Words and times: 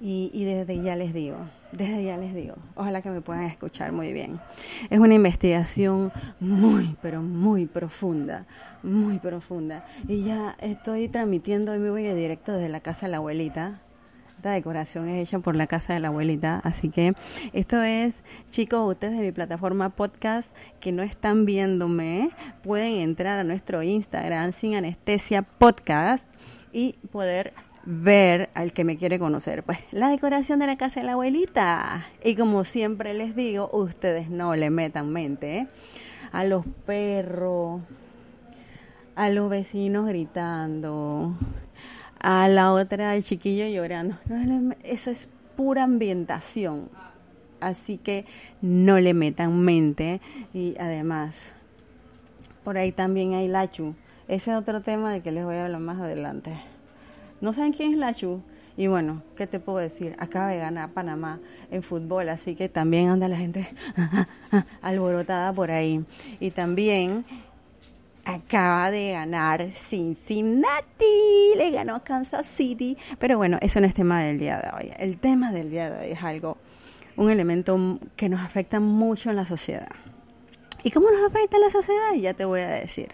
y, 0.00 0.30
y 0.32 0.44
desde 0.44 0.82
ya 0.82 0.96
les 0.96 1.14
digo, 1.14 1.38
desde 1.72 2.04
ya 2.04 2.16
les 2.16 2.34
digo, 2.34 2.54
ojalá 2.76 3.02
que 3.02 3.10
me 3.10 3.20
puedan 3.20 3.44
escuchar 3.44 3.92
muy 3.92 4.12
bien. 4.12 4.40
Es 4.90 4.98
una 4.98 5.14
investigación 5.14 6.12
muy, 6.40 6.96
pero 7.02 7.22
muy 7.22 7.66
profunda, 7.66 8.46
muy 8.82 9.18
profunda. 9.18 9.84
Y 10.06 10.24
ya 10.24 10.56
estoy 10.60 11.08
transmitiendo 11.08 11.72
hoy 11.72 11.78
me 11.78 11.90
voy 11.90 12.06
en 12.06 12.16
directo 12.16 12.52
desde 12.52 12.68
la 12.68 12.80
casa 12.80 13.06
de 13.06 13.12
la 13.12 13.16
abuelita. 13.18 13.80
Esta 14.36 14.52
decoración 14.52 15.08
es 15.08 15.26
hecha 15.26 15.38
por 15.38 15.56
la 15.56 15.66
casa 15.66 15.94
de 15.94 16.00
la 16.00 16.08
abuelita, 16.08 16.60
así 16.64 16.90
que 16.90 17.14
esto 17.54 17.82
es, 17.82 18.16
chicos, 18.50 18.86
ustedes 18.92 19.16
de 19.16 19.24
mi 19.24 19.32
plataforma 19.32 19.88
podcast 19.88 20.54
que 20.80 20.92
no 20.92 21.02
están 21.02 21.46
viéndome, 21.46 22.28
pueden 22.62 22.96
entrar 22.96 23.38
a 23.38 23.44
nuestro 23.44 23.82
Instagram 23.82 24.52
sin 24.52 24.74
anestesia 24.74 25.40
podcast 25.42 26.26
y 26.74 26.94
poder 27.10 27.54
ver 27.86 28.50
al 28.54 28.72
que 28.72 28.84
me 28.84 28.96
quiere 28.96 29.18
conocer. 29.18 29.62
Pues 29.62 29.78
la 29.92 30.08
decoración 30.08 30.58
de 30.58 30.66
la 30.66 30.76
casa 30.76 31.00
de 31.00 31.06
la 31.06 31.12
abuelita. 31.12 32.06
Y 32.22 32.34
como 32.36 32.64
siempre 32.64 33.14
les 33.14 33.36
digo, 33.36 33.70
ustedes 33.72 34.30
no 34.30 34.54
le 34.54 34.70
metan 34.70 35.10
mente 35.10 35.58
¿eh? 35.58 35.68
a 36.32 36.44
los 36.44 36.64
perros, 36.86 37.82
a 39.14 39.30
los 39.30 39.50
vecinos 39.50 40.06
gritando, 40.06 41.34
a 42.20 42.48
la 42.48 42.72
otra, 42.72 43.14
el 43.16 43.22
chiquillo 43.22 43.66
llorando. 43.66 44.16
No 44.26 44.74
eso 44.82 45.10
es 45.10 45.28
pura 45.56 45.84
ambientación. 45.84 46.88
Así 47.60 47.96
que 47.96 48.26
no 48.60 49.00
le 49.00 49.14
metan 49.14 49.60
mente. 49.60 50.20
Y 50.52 50.74
además, 50.78 51.52
por 52.62 52.76
ahí 52.76 52.92
también 52.92 53.34
hay 53.34 53.48
Lachu. 53.48 53.94
Ese 54.28 54.50
es 54.52 54.56
otro 54.56 54.80
tema 54.80 55.12
del 55.12 55.22
que 55.22 55.32
les 55.32 55.44
voy 55.44 55.56
a 55.56 55.64
hablar 55.64 55.80
más 55.80 56.00
adelante. 56.00 56.52
¿No 57.40 57.52
saben 57.52 57.72
quién 57.72 57.92
es 57.92 57.98
Lachu? 57.98 58.42
Y 58.76 58.88
bueno, 58.88 59.22
¿qué 59.36 59.46
te 59.46 59.60
puedo 59.60 59.78
decir? 59.78 60.16
Acaba 60.18 60.48
de 60.48 60.58
ganar 60.58 60.90
Panamá 60.90 61.38
en 61.70 61.82
fútbol, 61.82 62.28
así 62.28 62.56
que 62.56 62.68
también 62.68 63.08
anda 63.08 63.28
la 63.28 63.36
gente 63.36 63.68
alborotada 64.82 65.52
por 65.52 65.70
ahí. 65.70 66.04
Y 66.40 66.50
también 66.50 67.24
acaba 68.24 68.90
de 68.90 69.12
ganar 69.12 69.70
Cincinnati, 69.70 70.64
le 71.56 71.70
ganó 71.70 71.96
a 71.96 72.02
Kansas 72.02 72.46
City. 72.46 72.96
Pero 73.18 73.36
bueno, 73.36 73.58
eso 73.60 73.80
no 73.80 73.86
es 73.86 73.94
tema 73.94 74.22
del 74.22 74.38
día 74.38 74.58
de 74.58 74.70
hoy. 74.76 74.92
El 74.98 75.18
tema 75.18 75.52
del 75.52 75.70
día 75.70 75.90
de 75.90 76.06
hoy 76.06 76.12
es 76.12 76.22
algo, 76.22 76.56
un 77.16 77.30
elemento 77.30 78.00
que 78.16 78.28
nos 78.28 78.40
afecta 78.40 78.80
mucho 78.80 79.30
en 79.30 79.36
la 79.36 79.46
sociedad. 79.46 79.90
¿Y 80.82 80.90
cómo 80.90 81.10
nos 81.10 81.30
afecta 81.30 81.56
en 81.56 81.62
la 81.62 81.70
sociedad? 81.70 82.14
Ya 82.20 82.34
te 82.34 82.44
voy 82.44 82.60
a 82.60 82.68
decir. 82.68 83.08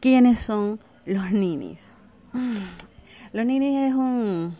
¿Quiénes 0.00 0.40
son 0.40 0.80
los 1.06 1.30
ninis? 1.30 1.78
Los 3.32 3.44
ninis 3.46 3.78
es 3.90 3.94
un, 3.94 4.56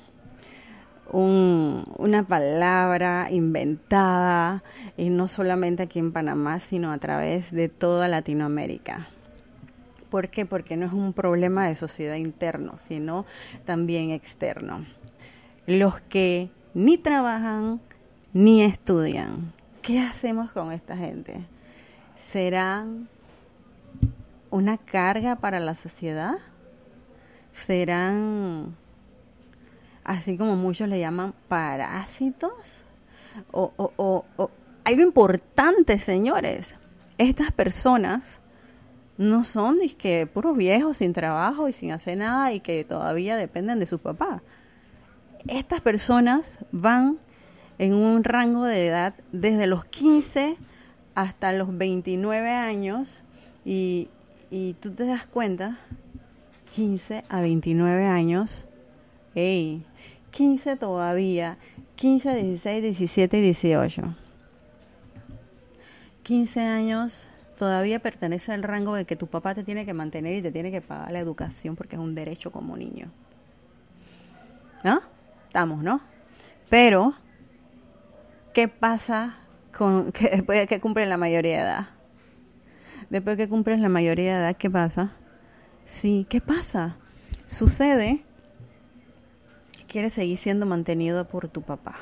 un- 1.10 1.84
una 1.96 2.22
palabra 2.24 3.28
inventada, 3.30 4.62
y 4.96 5.10
no 5.10 5.28
solamente 5.28 5.84
aquí 5.84 5.98
en 5.98 6.12
Panamá, 6.12 6.60
sino 6.60 6.92
a 6.92 6.98
través 6.98 7.50
de 7.52 7.68
toda 7.68 8.08
Latinoamérica. 8.08 9.06
¿Por 10.10 10.28
qué? 10.28 10.46
Porque 10.46 10.76
no 10.76 10.86
es 10.86 10.92
un 10.92 11.12
problema 11.12 11.68
de 11.68 11.74
sociedad 11.74 12.14
interno, 12.16 12.78
sino 12.78 13.26
también 13.66 14.10
externo. 14.10 14.86
Los 15.66 16.00
que 16.00 16.48
ni 16.74 16.96
trabajan 16.96 17.80
ni 18.32 18.62
estudian. 18.62 19.52
¿Qué 19.82 20.00
hacemos 20.00 20.50
con 20.50 20.72
esta 20.72 20.96
gente? 20.96 21.40
¿Serán 22.18 23.08
una 24.50 24.78
carga 24.78 25.36
para 25.36 25.60
la 25.60 25.74
sociedad? 25.74 26.36
¿Serán, 27.52 28.74
así 30.04 30.36
como 30.36 30.56
muchos 30.56 30.88
le 30.88 30.98
llaman, 31.00 31.34
parásitos? 31.48 32.52
O, 33.52 33.72
o- 33.76 34.24
o- 34.36 34.50
algo 34.84 35.02
importante, 35.02 35.98
señores. 35.98 36.74
Estas 37.18 37.52
personas 37.52 38.38
no 39.16 39.42
son 39.44 39.78
que 39.98 40.26
puros 40.26 40.56
viejos 40.56 40.98
sin 40.98 41.12
trabajo 41.12 41.68
y 41.68 41.72
sin 41.72 41.90
hacer 41.92 42.18
nada 42.18 42.52
y 42.52 42.60
que 42.60 42.84
todavía 42.84 43.36
dependen 43.36 43.80
de 43.80 43.86
sus 43.86 44.00
papás. 44.00 44.40
Estas 45.48 45.80
personas 45.80 46.58
van 46.72 47.18
en 47.78 47.94
un 47.94 48.24
rango 48.24 48.64
de 48.64 48.86
edad 48.86 49.14
desde 49.32 49.66
los 49.66 49.84
15 49.84 50.56
hasta 51.14 51.52
los 51.52 51.76
29 51.76 52.50
años 52.50 53.18
y, 53.64 54.08
y 54.50 54.74
tú 54.74 54.92
te 54.92 55.04
das 55.04 55.26
cuenta, 55.26 55.78
15 56.74 57.24
a 57.28 57.40
29 57.40 58.04
años, 58.06 58.64
hey, 59.34 59.82
15 60.30 60.76
todavía, 60.76 61.56
15, 61.96 62.34
16, 62.34 62.82
17 62.82 63.38
y 63.38 63.40
18. 63.40 64.14
15 66.22 66.60
años 66.60 67.28
todavía 67.56 67.98
pertenece 67.98 68.52
al 68.52 68.62
rango 68.62 68.94
de 68.94 69.04
que 69.04 69.16
tu 69.16 69.26
papá 69.26 69.54
te 69.54 69.64
tiene 69.64 69.84
que 69.84 69.94
mantener 69.94 70.36
y 70.36 70.42
te 70.42 70.52
tiene 70.52 70.70
que 70.70 70.80
pagar 70.80 71.10
la 71.10 71.18
educación 71.18 71.74
porque 71.74 71.96
es 71.96 72.02
un 72.02 72.14
derecho 72.14 72.52
como 72.52 72.76
niño. 72.76 73.10
¿Ah? 74.84 75.00
Estamos, 75.46 75.82
¿no? 75.82 76.00
Pero, 76.68 77.14
¿qué 78.54 78.68
pasa 78.68 79.36
con 79.76 80.12
que 80.12 80.28
después 80.28 80.58
de 80.58 80.66
que 80.66 80.80
cumplen 80.80 81.08
la 81.08 81.16
mayoría 81.16 81.56
de 81.56 81.62
edad? 81.62 81.88
Después 83.10 83.36
de 83.36 83.44
que 83.44 83.48
cumples 83.48 83.80
la 83.80 83.88
mayoría 83.88 84.34
de 84.34 84.40
edad, 84.42 84.56
¿qué 84.56 84.70
pasa? 84.70 85.12
Sí, 85.88 86.26
¿qué 86.28 86.40
pasa? 86.40 86.96
Sucede 87.46 88.22
que 89.76 89.84
quieres 89.86 90.12
seguir 90.12 90.36
siendo 90.36 90.66
mantenido 90.66 91.26
por 91.26 91.48
tu 91.48 91.62
papá 91.62 91.96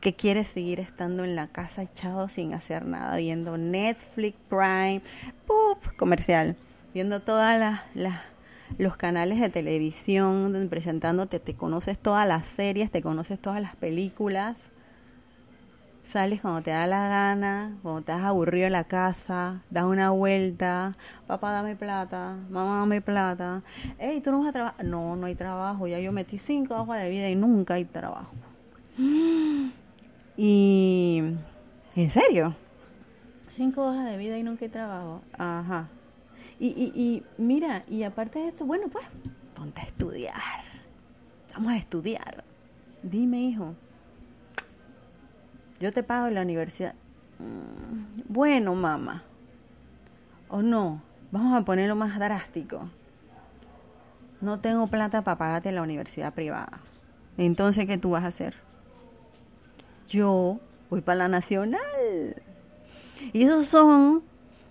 que 0.00 0.14
quieres 0.14 0.48
seguir 0.48 0.80
estando 0.80 1.24
en 1.24 1.34
la 1.34 1.48
casa 1.48 1.82
echado 1.82 2.28
sin 2.28 2.54
hacer 2.54 2.86
nada, 2.86 3.16
viendo 3.16 3.58
Netflix, 3.58 4.36
Prime, 4.48 5.02
pup, 5.46 5.96
comercial, 5.96 6.56
viendo 6.94 7.20
todas 7.20 7.58
las, 7.94 8.20
los 8.78 8.96
canales 8.96 9.40
de 9.40 9.48
televisión 9.48 10.68
presentándote, 10.70 11.40
te 11.40 11.54
conoces 11.54 11.98
todas 11.98 12.28
las 12.28 12.46
series, 12.46 12.90
te 12.90 13.02
conoces 13.02 13.40
todas 13.40 13.60
las 13.60 13.74
películas, 13.74 14.56
sales 16.08 16.40
cuando 16.40 16.62
te 16.62 16.70
da 16.70 16.86
la 16.86 17.06
gana, 17.06 17.76
cuando 17.82 18.00
estás 18.00 18.22
aburrido 18.22 18.66
en 18.66 18.72
la 18.72 18.84
casa, 18.84 19.60
das 19.68 19.84
una 19.84 20.08
vuelta, 20.08 20.96
papá 21.26 21.52
dame 21.52 21.76
plata, 21.76 22.34
mamá 22.48 22.78
dame 22.78 23.02
plata, 23.02 23.62
hey, 23.98 24.22
tú 24.24 24.30
no 24.30 24.38
vas 24.38 24.48
a 24.48 24.52
trabajar, 24.52 24.86
no, 24.86 25.16
no 25.16 25.26
hay 25.26 25.34
trabajo, 25.34 25.86
ya 25.86 25.98
yo 25.98 26.10
metí 26.10 26.38
cinco 26.38 26.76
hojas 26.76 27.02
de 27.02 27.10
vida 27.10 27.28
y 27.28 27.34
nunca 27.34 27.74
hay 27.74 27.84
trabajo. 27.84 28.34
Y, 30.40 31.20
¿en 31.96 32.10
serio? 32.10 32.54
Cinco 33.48 33.88
hojas 33.88 34.06
de 34.06 34.16
vida 34.16 34.38
y 34.38 34.44
nunca 34.44 34.64
hay 34.64 34.70
trabajo, 34.70 35.20
ajá. 35.36 35.88
Y, 36.60 36.68
y, 36.68 36.92
y 36.94 37.24
mira, 37.42 37.82
y 37.88 38.04
aparte 38.04 38.38
de 38.38 38.48
esto, 38.48 38.64
bueno, 38.64 38.86
pues, 38.86 39.04
ponte 39.56 39.80
a 39.80 39.84
estudiar. 39.84 40.62
Vamos 41.54 41.72
a 41.72 41.76
estudiar. 41.76 42.44
Dime, 43.02 43.40
hijo, 43.40 43.74
yo 45.80 45.92
te 45.92 46.02
pago 46.02 46.28
la 46.28 46.42
universidad. 46.42 46.94
Mm, 47.38 48.22
bueno, 48.28 48.74
mamá. 48.74 49.22
O 50.48 50.62
no, 50.62 51.02
vamos 51.30 51.60
a 51.60 51.64
ponerlo 51.64 51.94
más 51.94 52.18
drástico. 52.18 52.88
No 54.40 54.60
tengo 54.60 54.86
plata 54.86 55.22
para 55.22 55.38
pagarte 55.38 55.72
la 55.72 55.82
universidad 55.82 56.32
privada. 56.32 56.80
Entonces, 57.36 57.86
¿qué 57.86 57.98
tú 57.98 58.10
vas 58.10 58.24
a 58.24 58.28
hacer? 58.28 58.54
Yo 60.08 60.58
voy 60.90 61.00
para 61.00 61.18
la 61.18 61.28
nacional. 61.28 61.80
Y 63.32 63.44
esos 63.44 63.66
son 63.66 64.22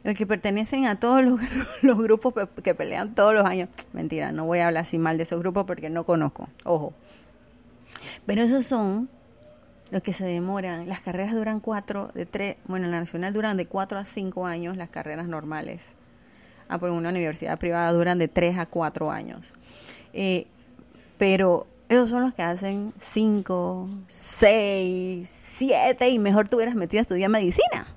los 0.04 0.16
que 0.16 0.26
pertenecen 0.26 0.86
a 0.86 1.00
todos 1.00 1.24
los, 1.24 1.40
los, 1.82 1.98
grupos 1.98 2.34
que 2.64 2.76
pelean 2.76 3.14
todos 3.14 3.34
los 3.34 3.46
años. 3.46 3.70
Mentira, 3.94 4.32
no 4.32 4.46
voy 4.46 4.60
a 4.60 4.68
hablar 4.68 4.84
así 4.84 4.98
mal 4.98 5.18
de 5.18 5.24
esos 5.24 5.40
grupos 5.40 5.66
porque 5.66 5.90
no 5.90 6.06
conozco. 6.06 6.48
Ojo. 6.64 6.94
Pero 8.26 8.42
esos 8.42 8.66
son 8.66 9.10
los 9.92 10.02
que 10.02 10.14
se 10.14 10.26
demoran. 10.26 10.88
Las 10.88 11.02
carreras 11.02 11.34
duran 11.34 11.60
cuatro, 11.60 12.12
de 12.14 12.26
tres, 12.26 12.58
bueno, 12.66 12.86
en 12.86 12.92
la 12.92 13.00
nacional 13.00 13.34
duran 13.34 13.58
de 13.58 13.66
cuatro 13.66 13.98
a 13.98 14.06
cinco 14.06 14.46
años 14.46 14.78
las 14.78 14.90
carreras 14.90 15.28
normales. 15.28 15.92
Ah, 16.70 16.80
por 16.80 16.90
una 16.90 17.10
universidad 17.10 17.58
privada 17.58 17.92
duran 17.94 18.18
de 18.18 18.28
tres 18.28 18.58
a 18.58 18.66
cuatro 18.66 19.12
años. 19.12 19.54
Eh, 20.14 20.48
pero 21.18 21.68
esos 21.90 22.10
son 22.10 22.24
los 22.24 22.34
que 22.34 22.44
hacen 22.44 22.94
cinco, 23.00 23.90
seis, 24.10 25.30
siete 25.30 26.10
y 26.10 26.20
mejor 26.20 26.50
te 26.50 26.56
hubieras 26.56 26.76
metido 26.76 27.00
a 27.00 27.04
estudiar 27.04 27.30
medicina. 27.30 27.88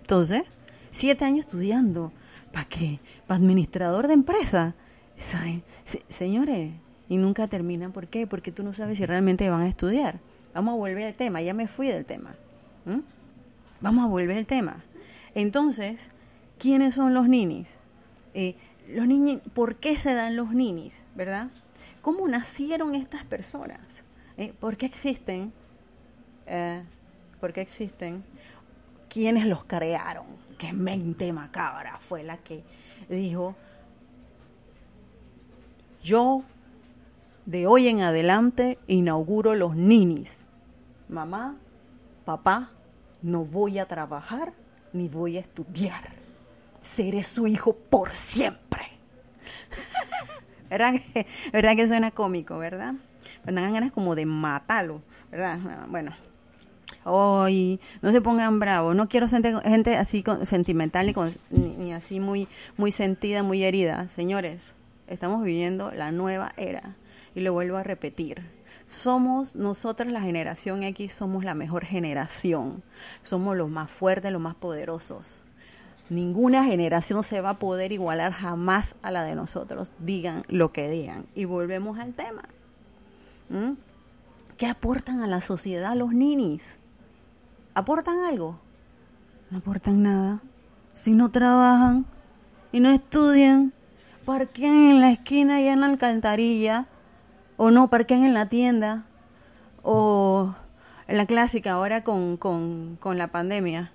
Entonces, 0.00 0.42
siete 0.90 1.24
años 1.24 1.40
estudiando. 1.40 2.12
¿Para 2.52 2.64
qué? 2.66 3.00
¿Para 3.26 3.38
administrador 3.38 4.06
de 4.06 4.14
empresa? 4.14 4.74
señores, 6.08 6.72
y 7.08 7.16
nunca 7.16 7.46
terminan. 7.46 7.92
¿Por 7.92 8.06
qué? 8.06 8.26
Porque 8.26 8.52
tú 8.52 8.62
no 8.62 8.74
sabes 8.74 8.98
si 8.98 9.06
realmente 9.06 9.48
van 9.50 9.62
a 9.62 9.68
estudiar. 9.68 10.18
Vamos 10.56 10.72
a 10.72 10.76
volver 10.78 11.04
al 11.04 11.12
tema, 11.12 11.42
ya 11.42 11.52
me 11.52 11.68
fui 11.68 11.88
del 11.88 12.06
tema. 12.06 12.34
Vamos 13.82 14.06
a 14.06 14.08
volver 14.08 14.38
al 14.38 14.46
tema. 14.46 14.82
Entonces, 15.34 16.00
¿quiénes 16.58 16.94
son 16.94 17.12
los 17.12 17.28
ninis? 17.28 17.74
Eh, 18.32 18.56
los 18.88 19.06
niños, 19.06 19.42
¿Por 19.54 19.76
qué 19.76 19.98
se 19.98 20.14
dan 20.14 20.34
los 20.34 20.52
ninis? 20.52 21.02
¿Verdad? 21.14 21.48
¿Cómo 22.00 22.26
nacieron 22.26 22.94
estas 22.94 23.22
personas? 23.24 23.80
Eh, 24.38 24.54
¿Por 24.58 24.78
qué 24.78 24.86
existen? 24.86 25.52
Eh, 26.46 26.82
¿Por 27.38 27.52
qué 27.52 27.60
existen? 27.60 28.24
¿Quiénes 29.10 29.44
los 29.44 29.62
crearon? 29.64 30.24
¿Qué 30.56 30.72
mente 30.72 31.34
macabra 31.34 31.98
fue 32.00 32.22
la 32.22 32.38
que 32.38 32.62
dijo, 33.10 33.54
yo 36.02 36.44
de 37.44 37.66
hoy 37.66 37.88
en 37.88 38.00
adelante 38.00 38.78
inauguro 38.86 39.54
los 39.54 39.76
ninis? 39.76 40.45
Mamá, 41.08 41.56
papá, 42.24 42.70
no 43.22 43.44
voy 43.44 43.78
a 43.78 43.86
trabajar 43.86 44.52
ni 44.92 45.08
voy 45.08 45.36
a 45.36 45.40
estudiar. 45.40 46.02
Seré 46.82 47.24
su 47.24 47.46
hijo 47.46 47.76
por 47.90 48.14
siempre. 48.14 48.82
¿Verdad 50.70 50.94
que, 50.94 51.26
¿Verdad 51.52 51.76
que 51.76 51.88
suena 51.88 52.10
cómico, 52.10 52.58
verdad? 52.58 52.94
Me 53.44 53.52
dan 53.52 53.72
ganas 53.72 53.92
como 53.92 54.14
de 54.14 54.26
matarlo, 54.26 55.02
¿verdad? 55.30 55.58
Bueno, 55.88 56.12
hoy 57.04 57.80
no 58.02 58.10
se 58.10 58.20
pongan 58.20 58.58
bravos. 58.58 58.96
No 58.96 59.08
quiero 59.08 59.28
gente, 59.28 59.54
gente 59.62 59.96
así 59.96 60.24
sentimental 60.44 61.14
ni, 61.50 61.76
ni, 61.76 61.92
así 61.92 62.18
muy, 62.18 62.48
muy 62.76 62.90
sentida, 62.90 63.42
muy 63.42 63.62
herida. 63.62 64.08
Señores, 64.14 64.72
estamos 65.06 65.44
viviendo 65.44 65.92
la 65.92 66.10
nueva 66.10 66.52
era. 66.56 66.96
Y 67.34 67.40
lo 67.42 67.52
vuelvo 67.52 67.76
a 67.76 67.82
repetir 67.82 68.55
somos 68.88 69.56
nosotras 69.56 70.12
la 70.12 70.20
generación 70.20 70.82
X, 70.82 71.12
somos 71.12 71.44
la 71.44 71.54
mejor 71.54 71.84
generación, 71.84 72.82
somos 73.22 73.56
los 73.56 73.68
más 73.68 73.90
fuertes, 73.90 74.32
los 74.32 74.40
más 74.40 74.54
poderosos. 74.54 75.40
Ninguna 76.08 76.64
generación 76.64 77.24
se 77.24 77.40
va 77.40 77.50
a 77.50 77.58
poder 77.58 77.90
igualar 77.90 78.32
jamás 78.32 78.94
a 79.02 79.10
la 79.10 79.24
de 79.24 79.34
nosotros, 79.34 79.92
digan 79.98 80.44
lo 80.48 80.72
que 80.72 80.88
digan. 80.88 81.26
Y 81.34 81.46
volvemos 81.46 81.98
al 81.98 82.14
tema. 82.14 82.42
¿Mm? 83.48 83.72
¿Qué 84.56 84.66
aportan 84.66 85.20
a 85.22 85.26
la 85.26 85.40
sociedad 85.40 85.96
los 85.96 86.12
ninis? 86.12 86.76
¿Aportan 87.74 88.20
algo? 88.20 88.58
No 89.50 89.58
aportan 89.58 90.02
nada. 90.02 90.40
Si 90.94 91.10
no 91.10 91.30
trabajan 91.30 92.06
y 92.70 92.80
no 92.80 92.90
estudian, 92.90 93.72
parquean 94.24 94.90
en 94.90 95.00
la 95.00 95.10
esquina 95.10 95.60
y 95.60 95.66
en 95.66 95.80
la 95.80 95.86
alcantarilla 95.86 96.86
o 97.56 97.70
no 97.70 97.88
parquean 97.88 98.24
en 98.24 98.34
la 98.34 98.48
tienda, 98.48 99.04
o 99.82 100.54
en 101.08 101.16
la 101.16 101.26
clásica 101.26 101.72
ahora 101.72 102.02
con, 102.02 102.36
con, 102.36 102.96
con 102.96 103.18
la 103.18 103.28
pandemia. 103.28 103.92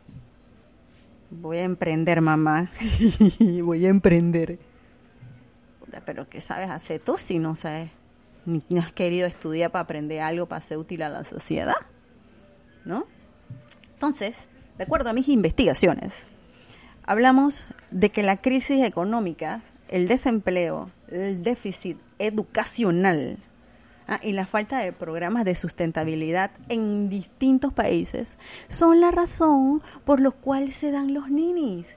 Voy 1.29 1.57
a 1.59 1.63
emprender, 1.63 2.21
mamá. 2.21 2.71
Voy 3.63 3.85
a 3.85 3.89
emprender. 3.89 4.59
Pero 6.05 6.27
¿qué 6.29 6.41
sabes 6.41 6.69
hacer 6.69 7.01
tú 7.01 7.17
si 7.17 7.39
no 7.39 7.55
sabes? 7.55 7.89
Ni 8.45 8.79
has 8.79 8.91
querido 8.91 9.27
estudiar 9.27 9.71
para 9.71 9.83
aprender 9.83 10.21
algo 10.21 10.45
para 10.47 10.61
ser 10.61 10.77
útil 10.77 11.03
a 11.03 11.09
la 11.09 11.23
sociedad. 11.23 11.75
¿No? 12.85 13.05
Entonces, 13.93 14.47
de 14.77 14.83
acuerdo 14.83 15.09
a 15.09 15.13
mis 15.13 15.27
investigaciones, 15.27 16.25
hablamos 17.03 17.65
de 17.91 18.09
que 18.09 18.23
la 18.23 18.37
crisis 18.37 18.83
económica, 18.83 19.61
el 19.89 20.07
desempleo, 20.07 20.89
el 21.09 21.43
déficit 21.43 21.97
educacional, 22.17 23.37
Ah, 24.07 24.19
y 24.21 24.33
la 24.33 24.45
falta 24.45 24.79
de 24.79 24.91
programas 24.91 25.45
de 25.45 25.55
sustentabilidad 25.55 26.51
en 26.69 27.09
distintos 27.09 27.71
países 27.71 28.37
son 28.67 28.99
la 28.99 29.11
razón 29.11 29.81
por 30.05 30.19
la 30.19 30.31
cual 30.31 30.73
se 30.73 30.91
dan 30.91 31.13
los 31.13 31.29
ninis. 31.29 31.95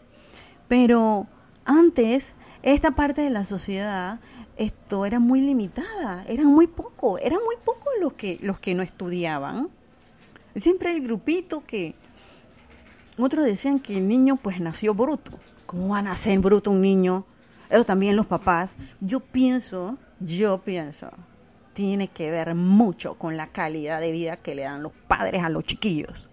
Pero 0.68 1.26
antes, 1.64 2.34
esta 2.62 2.92
parte 2.92 3.22
de 3.22 3.30
la 3.30 3.44
sociedad 3.44 4.20
esto 4.56 5.04
era 5.04 5.18
muy 5.18 5.40
limitada, 5.40 6.24
eran 6.28 6.46
muy 6.46 6.68
pocos, 6.68 7.20
eran 7.20 7.40
muy 7.44 7.56
pocos 7.64 7.92
los 8.00 8.12
que, 8.12 8.38
los 8.42 8.60
que 8.60 8.74
no 8.74 8.82
estudiaban. 8.82 9.68
Siempre 10.54 10.92
el 10.94 11.02
grupito 11.02 11.64
que 11.66 11.94
otros 13.18 13.44
decían 13.44 13.80
que 13.80 13.96
el 13.96 14.06
niño 14.06 14.36
pues 14.36 14.60
nació 14.60 14.94
bruto. 14.94 15.32
¿Cómo 15.66 15.88
va 15.88 15.98
a 15.98 16.02
nacer 16.02 16.38
bruto 16.38 16.70
un 16.70 16.80
niño? 16.80 17.24
Eso 17.70 17.84
también 17.84 18.14
los 18.14 18.26
papás. 18.26 18.76
Yo 19.00 19.18
pienso, 19.18 19.98
yo 20.20 20.58
pienso 20.58 21.10
tiene 21.74 22.08
que 22.08 22.30
ver 22.30 22.54
mucho 22.54 23.14
con 23.14 23.36
la 23.36 23.48
calidad 23.48 24.00
de 24.00 24.12
vida 24.12 24.36
que 24.36 24.54
le 24.54 24.62
dan 24.62 24.82
los 24.82 24.92
padres 24.92 25.42
a 25.42 25.50
los 25.50 25.64
chiquillos. 25.64 26.28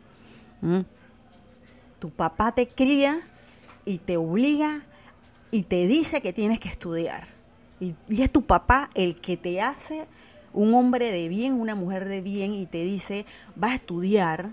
Tu 1.99 2.09
papá 2.11 2.53
te 2.53 2.69
cría 2.69 3.19
y 3.83 3.97
te 3.97 4.17
obliga 4.17 4.83
y 5.49 5.63
te 5.63 5.87
dice 5.87 6.21
que 6.21 6.31
tienes 6.31 6.59
que 6.59 6.69
estudiar. 6.69 7.27
Y, 7.79 7.95
es 8.09 8.31
tu 8.31 8.43
papá 8.43 8.91
el 8.93 9.19
que 9.19 9.35
te 9.35 9.61
hace 9.61 10.05
un 10.53 10.73
hombre 10.75 11.11
de 11.11 11.27
bien, 11.27 11.53
una 11.53 11.75
mujer 11.75 12.07
de 12.07 12.21
bien 12.21 12.53
y 12.53 12.67
te 12.67 12.83
dice, 12.83 13.25
va 13.61 13.71
a 13.71 13.75
estudiar, 13.75 14.51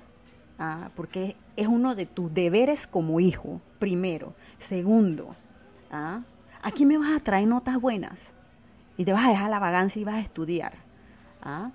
ah, 0.59 0.91
porque 0.97 1.37
es 1.57 1.67
uno 1.67 1.95
de 1.95 2.07
tus 2.07 2.33
deberes 2.33 2.87
como 2.87 3.21
hijo, 3.21 3.61
primero. 3.79 4.33
Segundo, 4.59 5.37
¿ah? 5.91 6.23
aquí 6.63 6.87
me 6.87 6.97
vas 6.97 7.15
a 7.15 7.21
traer 7.21 7.47
notas 7.47 7.79
buenas 7.81 8.38
y 8.99 9.05
te 9.05 9.13
vas 9.15 9.27
a 9.27 9.31
dejar 9.31 9.49
la 9.49 9.61
vagancia 9.61 10.03
y 10.03 10.05
vas 10.05 10.17
a 10.17 10.21
estudiar. 10.21 10.75
¿Ah? 11.41 11.71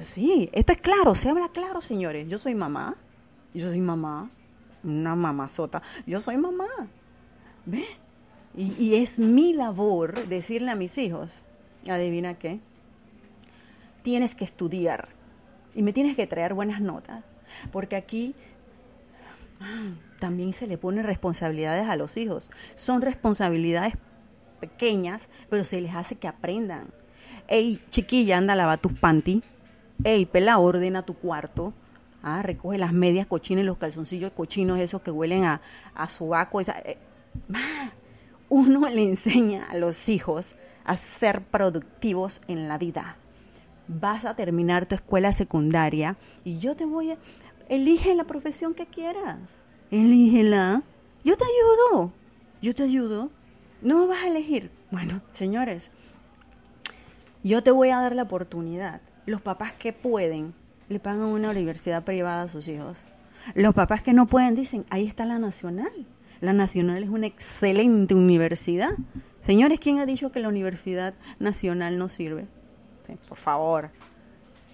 Sí, 0.00 0.48
esto 0.54 0.72
es 0.72 0.80
claro, 0.80 1.14
se 1.14 1.28
habla 1.28 1.50
claro, 1.50 1.82
señores. 1.82 2.28
Yo 2.28 2.38
soy 2.38 2.54
mamá, 2.54 2.94
yo 3.52 3.68
soy 3.68 3.80
mamá, 3.80 4.30
una 4.84 5.14
mamazota, 5.14 5.82
yo 6.06 6.22
soy 6.22 6.38
mamá. 6.38 6.68
¿Ve? 7.66 7.84
Y, 8.56 8.74
y 8.78 8.94
es 8.94 9.18
mi 9.18 9.52
labor 9.52 10.26
decirle 10.28 10.70
a 10.70 10.76
mis 10.76 10.96
hijos, 10.98 11.32
adivina 11.86 12.34
qué, 12.34 12.60
tienes 14.02 14.34
que 14.34 14.44
estudiar 14.44 15.08
y 15.74 15.82
me 15.82 15.92
tienes 15.92 16.16
que 16.16 16.26
traer 16.26 16.54
buenas 16.54 16.80
notas, 16.80 17.24
porque 17.72 17.96
aquí 17.96 18.34
también 20.18 20.52
se 20.52 20.66
le 20.66 20.78
ponen 20.78 21.04
responsabilidades 21.04 21.88
a 21.88 21.96
los 21.96 22.16
hijos. 22.16 22.50
Son 22.74 23.02
responsabilidades 23.02 23.94
pequeñas, 24.62 25.24
pero 25.50 25.64
se 25.64 25.80
les 25.80 25.94
hace 25.94 26.14
que 26.14 26.28
aprendan. 26.28 26.86
Ey, 27.48 27.82
chiquilla, 27.90 28.38
anda 28.38 28.52
a 28.52 28.56
lavar 28.56 28.78
tus 28.78 28.92
panty. 28.92 29.42
Ey, 30.04 30.24
pela, 30.24 30.58
ordena 30.58 31.02
tu 31.02 31.14
cuarto. 31.14 31.74
Ah, 32.22 32.42
recoge 32.42 32.78
las 32.78 32.92
medias 32.92 33.26
cochinas 33.26 33.64
y 33.64 33.66
los 33.66 33.78
calzoncillos 33.78 34.30
cochinos 34.30 34.78
esos 34.78 35.02
que 35.02 35.10
huelen 35.10 35.44
a, 35.44 35.60
a 35.96 36.08
sobaco. 36.08 36.60
Esa, 36.60 36.78
eh, 36.78 36.96
uno 38.48 38.88
le 38.96 39.02
enseña 39.02 39.64
a 39.64 39.76
los 39.76 40.08
hijos 40.08 40.54
a 40.84 40.96
ser 40.96 41.42
productivos 41.42 42.40
en 42.46 42.68
la 42.68 42.78
vida. 42.78 43.16
Vas 43.88 44.24
a 44.24 44.36
terminar 44.36 44.86
tu 44.86 44.94
escuela 44.94 45.32
secundaria 45.32 46.16
y 46.44 46.58
yo 46.60 46.76
te 46.76 46.84
voy 46.84 47.10
a... 47.10 47.16
Elige 47.68 48.14
la 48.14 48.24
profesión 48.24 48.74
que 48.74 48.86
quieras. 48.86 49.38
Elígela. 49.90 50.82
Yo 51.24 51.36
te 51.36 51.44
ayudo. 51.44 52.12
Yo 52.60 52.74
te 52.74 52.84
ayudo. 52.84 53.30
No 53.82 54.06
vas 54.06 54.22
a 54.22 54.28
elegir. 54.28 54.70
Bueno, 54.90 55.20
señores, 55.34 55.90
yo 57.42 57.62
te 57.62 57.72
voy 57.72 57.90
a 57.90 57.98
dar 57.98 58.14
la 58.14 58.22
oportunidad. 58.22 59.00
Los 59.26 59.40
papás 59.40 59.72
que 59.72 59.92
pueden 59.92 60.54
le 60.88 61.00
pagan 61.00 61.24
una 61.24 61.50
universidad 61.50 62.04
privada 62.04 62.42
a 62.42 62.48
sus 62.48 62.68
hijos. 62.68 62.98
Los 63.54 63.74
papás 63.74 64.02
que 64.02 64.12
no 64.12 64.26
pueden 64.26 64.54
dicen, 64.54 64.84
ahí 64.90 65.06
está 65.06 65.26
la 65.26 65.38
nacional. 65.38 65.92
La 66.40 66.52
nacional 66.52 67.02
es 67.02 67.08
una 67.08 67.26
excelente 67.26 68.14
universidad. 68.14 68.90
Señores, 69.40 69.80
¿quién 69.80 69.98
ha 69.98 70.06
dicho 70.06 70.30
que 70.30 70.40
la 70.40 70.48
universidad 70.48 71.14
nacional 71.38 71.98
no 71.98 72.08
sirve? 72.08 72.46
por 73.28 73.36
favor. 73.36 73.90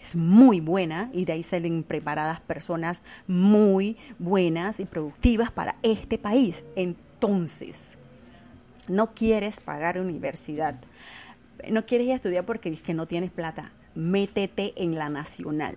Es 0.02 0.14
muy 0.14 0.60
buena 0.60 1.10
y 1.12 1.24
de 1.24 1.32
ahí 1.32 1.42
salen 1.42 1.82
preparadas 1.82 2.40
personas 2.40 3.02
muy 3.26 3.96
buenas 4.18 4.78
y 4.78 4.84
productivas 4.84 5.50
para 5.50 5.74
este 5.82 6.18
país. 6.18 6.62
Entonces, 6.76 7.97
no 8.88 9.14
quieres 9.14 9.60
pagar 9.60 9.98
universidad, 9.98 10.74
no 11.70 11.84
quieres 11.86 12.06
ir 12.06 12.12
a 12.12 12.16
estudiar 12.16 12.44
porque 12.44 12.70
es 12.70 12.80
que 12.80 12.94
no 12.94 13.06
tienes 13.06 13.30
plata, 13.30 13.72
métete 13.94 14.72
en 14.76 14.94
la 14.96 15.08
nacional. 15.08 15.74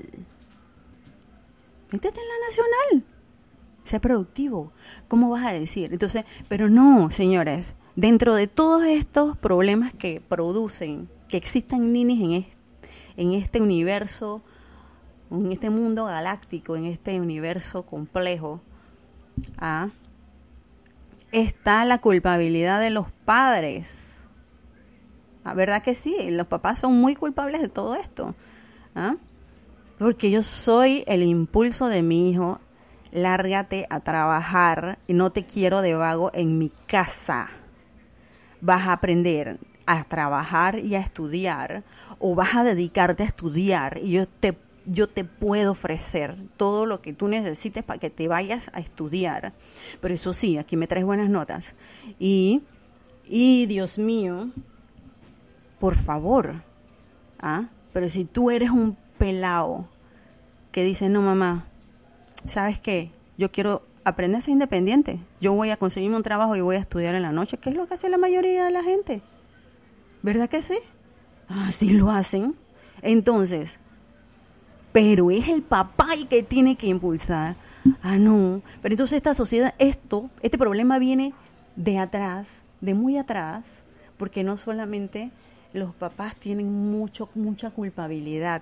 Métete 1.92 2.20
en 2.20 2.28
la 2.28 2.48
nacional. 2.48 3.12
Sé 3.84 4.00
productivo. 4.00 4.72
¿Cómo 5.08 5.30
vas 5.30 5.46
a 5.46 5.54
decir? 5.54 5.92
Entonces, 5.92 6.24
pero 6.48 6.70
no, 6.70 7.12
señores, 7.12 7.74
dentro 7.96 8.36
de 8.36 8.48
todos 8.48 8.84
estos 8.86 9.38
problemas 9.38 9.94
que 9.94 10.22
producen 10.22 11.10
que 11.28 11.38
existan 11.38 11.94
ninis 11.94 12.22
en 12.22 12.32
este, 12.34 12.58
en 13.18 13.34
este 13.34 13.62
universo, 13.62 14.42
en 15.32 15.52
este 15.52 15.70
mundo 15.70 16.06
galáctico, 16.06 16.76
en 16.76 16.86
este 16.86 17.20
universo 17.20 17.84
complejo, 17.84 18.62
¿ah? 19.58 19.90
Está 21.32 21.86
la 21.86 22.00
culpabilidad 22.00 22.80
de 22.80 22.90
los 22.90 23.08
padres. 23.26 24.18
¿La 25.44 25.54
verdad 25.54 25.82
que 25.82 25.96
sí? 25.96 26.16
Los 26.32 26.48
papás 26.48 26.80
son 26.80 26.96
muy 26.96 27.16
culpables 27.16 27.62
de 27.62 27.70
todo 27.70 27.96
esto. 27.96 28.36
¿ah? 28.96 29.16
Porque 29.98 30.30
yo 30.30 30.44
soy 30.44 31.04
el 31.08 31.24
impulso 31.24 31.88
de 31.88 32.04
mi 32.04 32.30
hijo. 32.30 32.60
Lárgate 33.12 33.88
a 33.90 34.00
trabajar 34.00 34.98
y 35.08 35.14
no 35.14 35.32
te 35.32 35.46
quiero 35.46 35.82
de 35.82 35.96
vago 35.96 36.32
en 36.34 36.58
mi 36.58 36.72
casa. 36.88 37.50
Vas 38.62 38.88
a 38.88 38.94
aprender 38.94 39.58
a 39.86 40.04
trabajar 40.04 40.80
y 40.80 40.96
a 40.96 41.00
estudiar 41.00 41.84
o 42.20 42.36
vas 42.36 42.56
a 42.56 42.64
dedicarte 42.64 43.24
a 43.24 43.26
estudiar 43.26 44.00
y 44.02 44.12
yo 44.12 44.28
te 44.28 44.56
yo 44.86 45.08
te 45.08 45.24
puedo 45.24 45.72
ofrecer 45.72 46.36
todo 46.58 46.86
lo 46.86 47.02
que 47.02 47.14
tú 47.14 47.28
necesites 47.28 47.84
para 47.84 48.00
que 48.00 48.10
te 48.10 48.28
vayas 48.28 48.70
a 48.74 48.80
estudiar. 48.80 49.54
Pero 50.02 50.14
eso 50.14 50.34
sí, 50.34 50.58
aquí 50.58 50.78
me 50.78 50.88
traes 50.88 51.06
buenas 51.06 51.30
notas. 51.30 51.74
Y, 52.20 52.64
y 53.28 53.66
Dios 53.68 53.98
mío, 53.98 54.50
por 55.80 55.96
favor, 55.96 56.62
¿ah? 57.40 57.66
Pero 57.94 58.08
si 58.10 58.26
tú 58.26 58.52
eres 58.52 58.70
un 58.70 58.98
pelado 59.18 59.88
que 60.72 60.84
dice, 60.84 61.10
no 61.10 61.22
mamá, 61.22 61.66
¿sabes 62.48 62.80
qué? 62.80 63.12
Yo 63.38 63.52
quiero 63.52 63.84
aprender 64.04 64.40
a 64.40 64.42
ser 64.42 64.54
independiente. 64.54 65.20
Yo 65.40 65.54
voy 65.54 65.70
a 65.70 65.78
conseguirme 65.78 66.18
un 66.18 66.24
trabajo 66.24 66.56
y 66.56 66.62
voy 66.62 66.78
a 66.78 66.80
estudiar 66.80 67.16
en 67.16 67.22
la 67.22 67.32
noche, 67.32 67.58
¿Qué 67.58 67.70
es 67.70 67.76
lo 67.76 67.88
que 67.88 67.96
hace 67.96 68.10
la 68.10 68.18
mayoría 68.18 68.66
de 68.66 68.72
la 68.72 68.84
gente. 68.84 69.22
¿Verdad 70.22 70.50
que 70.50 70.62
sí? 70.62 70.78
Así 71.50 71.90
ah, 71.90 71.94
lo 71.94 72.12
hacen. 72.12 72.56
Entonces, 73.02 73.80
pero 74.92 75.32
es 75.32 75.48
el 75.48 75.62
papá 75.62 76.14
el 76.14 76.28
que 76.28 76.44
tiene 76.44 76.76
que 76.76 76.88
impulsar. 76.88 77.56
Ah, 78.02 78.18
no. 78.18 78.62
Pero 78.82 78.94
entonces 78.94 79.18
esta 79.18 79.34
sociedad, 79.34 79.74
esto, 79.80 80.30
este 80.42 80.58
problema 80.58 81.00
viene 81.00 81.34
de 81.76 81.98
atrás, 81.98 82.48
de 82.82 82.94
muy 82.94 83.18
atrás, 83.18 83.64
porque 84.18 84.44
no 84.44 84.58
solamente 84.58 85.32
los 85.74 85.96
papás 85.96 86.36
tienen 86.36 86.92
mucho, 86.92 87.30
mucha 87.34 87.72
culpabilidad. 87.72 88.62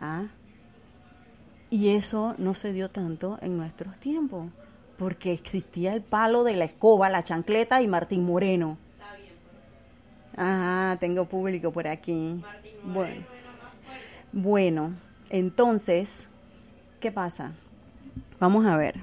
¿ah? 0.00 0.24
Y 1.70 1.90
eso 1.90 2.34
no 2.38 2.54
se 2.54 2.72
dio 2.72 2.90
tanto 2.90 3.38
en 3.42 3.56
nuestros 3.56 3.96
tiempos, 3.96 4.50
porque 4.98 5.32
existía 5.32 5.94
el 5.94 6.02
palo 6.02 6.44
de 6.44 6.56
la 6.56 6.64
escoba, 6.64 7.08
la 7.08 7.22
chancleta 7.22 7.82
y 7.82 7.88
Martín 7.88 8.24
Moreno. 8.24 8.78
Ah, 10.36 10.96
tengo 11.00 11.24
público 11.24 11.70
por 11.70 11.86
aquí. 11.86 12.42
Bueno, 12.84 13.24
bueno, 14.32 14.92
entonces, 15.30 16.28
¿qué 17.00 17.12
pasa? 17.12 17.52
Vamos 18.38 18.66
a 18.66 18.76
ver. 18.76 19.00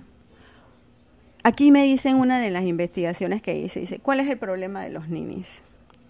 Aquí 1.44 1.72
me 1.72 1.84
dicen 1.84 2.15
una 2.15 2.39
de 2.39 2.51
las 2.51 2.63
investigaciones 2.63 3.42
que 3.42 3.58
hice, 3.58 3.82
dice, 3.82 4.00
¿cuál 4.00 4.20
es 4.22 4.30
el 4.30 4.38
problema 4.38 4.82
de 4.82 4.92
los 4.92 5.10
ninis? 5.10 5.62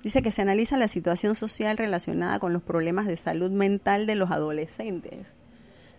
Dice 0.03 0.21
que 0.21 0.31
se 0.31 0.41
analiza 0.41 0.77
la 0.77 0.87
situación 0.87 1.35
social 1.35 1.77
relacionada 1.77 2.37
con 2.37 2.53
los 2.53 2.61
problemas 2.61 3.07
de 3.07 3.17
salud 3.17 3.49
mental 3.49 4.05
de 4.05 4.15
los 4.15 4.31
adolescentes. 4.31 5.29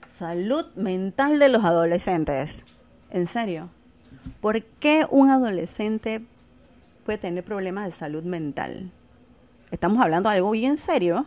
Salud 0.09 0.67
mental 0.77 1.39
de 1.39 1.49
los 1.49 1.65
adolescentes. 1.65 2.65
¿En 3.11 3.27
serio? 3.27 3.71
¿Por 4.41 4.63
qué 4.63 5.07
un 5.11 5.31
adolescente 5.31 6.21
puede 7.05 7.19
tener 7.19 7.43
problemas 7.43 7.87
de 7.87 7.93
salud 7.93 8.23
mental? 8.23 8.91
Estamos 9.71 10.01
hablando 10.01 10.29
de 10.29 10.37
algo 10.37 10.51
bien 10.51 10.79
serio. 10.79 11.27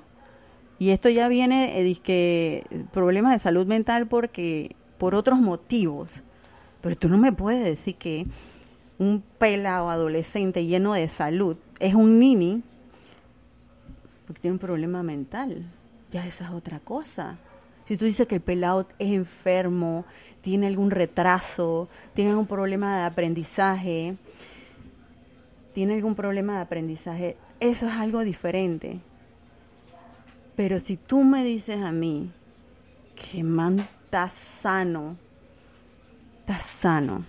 Y 0.79 0.91
esto 0.91 1.09
ya 1.09 1.27
viene 1.27 1.79
eh, 1.79 1.95
que 1.95 2.63
problemas 2.93 3.33
de 3.33 3.39
salud 3.39 3.65
mental 3.65 4.07
porque 4.07 4.75
por 4.97 5.15
otros 5.15 5.39
motivos. 5.39 6.09
Pero 6.81 6.95
tú 6.95 7.09
no 7.09 7.17
me 7.17 7.31
puedes 7.31 7.63
decir 7.63 7.95
que 7.95 8.27
un 8.99 9.23
pelado 9.37 9.89
adolescente 9.89 10.65
lleno 10.65 10.93
de 10.93 11.07
salud 11.07 11.57
es 11.79 11.95
un 11.95 12.19
nini 12.19 12.63
porque 14.25 14.41
tiene 14.41 14.53
un 14.53 14.59
problema 14.59 15.03
mental. 15.03 15.65
Ya 16.11 16.25
esa 16.25 16.45
es 16.45 16.51
otra 16.51 16.79
cosa. 16.79 17.37
Si 17.87 17.95
tú 17.95 18.05
dices 18.05 18.27
que 18.27 18.35
el 18.35 18.41
pelado 18.41 18.87
es 18.99 19.13
enfermo, 19.13 20.05
tiene 20.41 20.67
algún 20.67 20.91
retraso, 20.91 21.87
tiene 22.13 22.31
algún 22.31 22.47
problema 22.47 22.97
de 22.97 23.05
aprendizaje, 23.05 24.15
tiene 25.73 25.95
algún 25.95 26.15
problema 26.15 26.55
de 26.55 26.61
aprendizaje, 26.61 27.37
eso 27.61 27.87
es 27.87 27.93
algo 27.93 28.21
diferente. 28.21 28.99
Pero 30.57 30.81
si 30.81 30.97
tú 30.97 31.23
me 31.23 31.45
dices 31.45 31.81
a 31.81 31.93
mí 31.93 32.31
que 33.15 33.39
el 33.39 33.45
man 33.45 33.79
está 33.79 34.29
sano, 34.29 35.15
está 36.39 36.59
sano, 36.59 37.23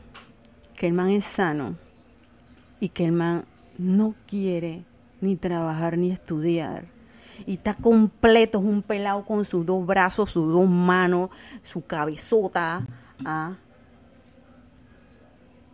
que 0.75 0.89
el 0.89 0.95
man 0.95 1.11
es 1.11 1.25
sano 1.25 1.77
y 2.81 2.89
que 2.89 3.05
el 3.05 3.13
man 3.13 3.45
no 3.77 4.15
quiere 4.27 4.83
ni 5.21 5.37
trabajar 5.37 5.99
ni 5.99 6.11
estudiar 6.11 6.87
y 7.47 7.55
está 7.55 7.75
completo, 7.75 8.59
es 8.59 8.65
un 8.65 8.83
pelado 8.83 9.25
con 9.25 9.45
sus 9.45 9.65
dos 9.65 9.87
brazos, 9.87 10.31
sus 10.31 10.53
dos 10.53 10.69
manos, 10.69 11.31
su 11.63 11.85
cabezota, 11.85 12.87
¿ah? 13.25 13.55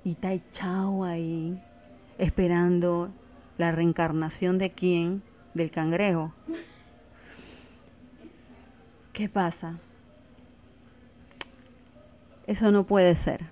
y 0.04 0.10
está 0.10 0.32
echado 0.32 1.04
ahí 1.04 1.58
esperando 2.18 3.10
la 3.56 3.72
reencarnación 3.72 4.58
de 4.58 4.70
quién? 4.70 5.22
Del 5.54 5.70
cangrejo. 5.70 6.32
¿Qué 9.14 9.28
pasa? 9.28 9.78
Eso 12.48 12.72
no 12.72 12.84
puede 12.84 13.14
ser. 13.14 13.42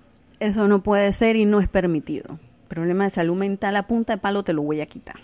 Eso 0.41 0.67
no 0.67 0.83
puede 0.83 1.13
ser 1.13 1.37
y 1.37 1.45
no 1.45 1.61
es 1.61 1.69
permitido. 1.69 2.41
Problema 2.67 3.05
de 3.05 3.11
salud 3.11 3.37
mental 3.37 3.77
a 3.77 3.87
punta 3.87 4.15
de 4.15 4.19
palo 4.19 4.43
te 4.43 4.55
lo 4.55 4.63
voy 4.63 4.81
a 4.81 4.87
quitar. 4.87 5.21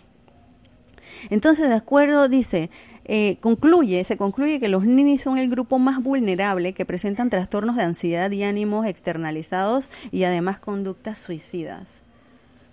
Entonces, 1.30 1.68
de 1.68 1.74
acuerdo, 1.74 2.28
dice, 2.28 2.70
eh, 3.04 3.38
concluye, 3.40 4.04
se 4.04 4.16
concluye 4.16 4.60
que 4.60 4.68
los 4.68 4.84
ninis 4.84 5.22
son 5.22 5.38
el 5.38 5.50
grupo 5.50 5.80
más 5.80 6.00
vulnerable 6.00 6.72
que 6.72 6.86
presentan 6.86 7.30
trastornos 7.30 7.74
de 7.74 7.82
ansiedad 7.82 8.30
y 8.30 8.44
ánimos 8.44 8.86
externalizados 8.86 9.90
y 10.12 10.22
además 10.22 10.60
conductas 10.60 11.18
suicidas. 11.18 12.02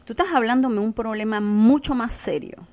Tú 0.06 0.14
estás 0.14 0.36
hablándome 0.36 0.76
de 0.76 0.82
un 0.82 0.94
problema 0.94 1.42
mucho 1.42 1.96
más 1.96 2.14
serio. 2.14 2.68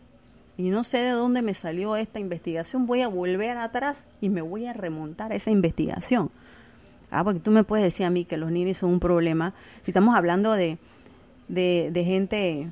Y 0.56 0.70
no 0.70 0.84
sé 0.84 0.98
de 0.98 1.10
dónde 1.10 1.42
me 1.42 1.54
salió 1.54 1.96
esta 1.96 2.18
investigación. 2.18 2.86
Voy 2.86 3.02
a 3.02 3.08
volver 3.08 3.56
atrás 3.56 3.98
y 4.20 4.28
me 4.28 4.42
voy 4.42 4.66
a 4.66 4.72
remontar 4.72 5.32
a 5.32 5.34
esa 5.34 5.50
investigación. 5.50 6.30
Ah, 7.10 7.24
porque 7.24 7.40
tú 7.40 7.50
me 7.50 7.64
puedes 7.64 7.84
decir 7.84 8.06
a 8.06 8.10
mí 8.10 8.24
que 8.24 8.36
los 8.36 8.50
ninis 8.50 8.78
son 8.78 8.90
un 8.90 9.00
problema. 9.00 9.54
Si 9.84 9.90
estamos 9.90 10.14
hablando 10.14 10.52
de, 10.52 10.78
de, 11.48 12.04
gente, 12.04 12.70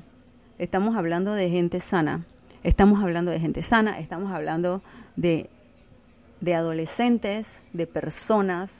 estamos 0.57 0.95
hablando 0.95 1.33
de 1.33 1.49
gente 1.49 1.79
sana, 1.79 2.25
estamos 2.63 3.03
hablando 3.03 3.31
de 3.31 3.39
gente 3.39 3.61
sana, 3.61 3.99
estamos 3.99 4.31
hablando 4.31 4.81
de, 5.15 5.49
de 6.39 6.55
adolescentes, 6.55 7.61
de 7.73 7.85
personas 7.85 8.71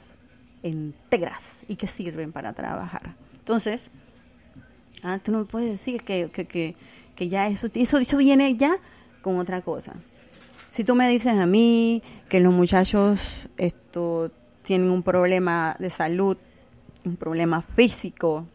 enteras 0.62 1.58
y 1.68 1.76
que 1.76 1.86
sirven 1.86 2.32
para 2.32 2.52
trabajar. 2.52 3.14
Entonces, 3.38 3.90
ah, 5.02 5.18
tú 5.22 5.32
no 5.32 5.38
me 5.38 5.44
puedes 5.44 5.70
decir 5.70 6.02
que, 6.02 6.28
que, 6.30 6.74
que 7.14 7.28
ya 7.28 7.48
eso, 7.48 7.68
eso, 7.74 7.98
eso 7.98 8.16
viene 8.16 8.56
ya 8.56 8.76
con 9.22 9.38
otra 9.38 9.60
cosa. 9.60 9.94
Si 10.68 10.84
tú 10.84 10.94
me 10.94 11.08
dices 11.08 11.38
a 11.38 11.46
mí 11.46 12.02
que 12.28 12.40
los 12.40 12.52
muchachos 12.52 13.48
esto 13.56 14.30
tienen 14.62 14.90
un 14.90 15.02
problema 15.02 15.76
de 15.78 15.90
salud, 15.90 16.36
un 17.04 17.16
problema 17.16 17.62
físico, 17.62 18.46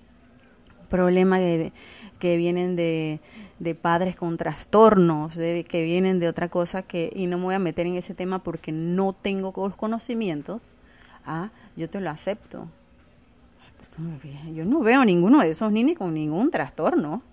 un 0.81 0.87
problema 0.87 1.37
que, 1.37 1.71
que 2.19 2.37
vienen 2.37 2.75
de, 2.75 3.19
de 3.59 3.75
padres 3.75 4.15
con 4.15 4.37
trastornos, 4.37 5.35
de, 5.35 5.63
que 5.63 5.83
vienen 5.83 6.19
de 6.19 6.27
otra 6.27 6.49
cosa 6.49 6.81
que 6.81 7.11
y 7.15 7.27
no 7.27 7.37
me 7.37 7.45
voy 7.45 7.55
a 7.55 7.59
meter 7.59 7.87
en 7.87 7.95
ese 7.95 8.13
tema 8.13 8.39
porque 8.39 8.71
no 8.71 9.13
tengo 9.13 9.53
los 9.55 9.75
conocimientos, 9.75 10.71
ah, 11.25 11.49
yo 11.75 11.89
te 11.89 12.01
lo 12.01 12.09
acepto. 12.09 12.67
Yo 14.53 14.65
no 14.65 14.81
veo 14.81 15.03
ninguno 15.05 15.39
de 15.39 15.49
esos 15.49 15.71
niños 15.71 15.97
con 15.97 16.13
ningún 16.13 16.51
trastorno. 16.51 17.23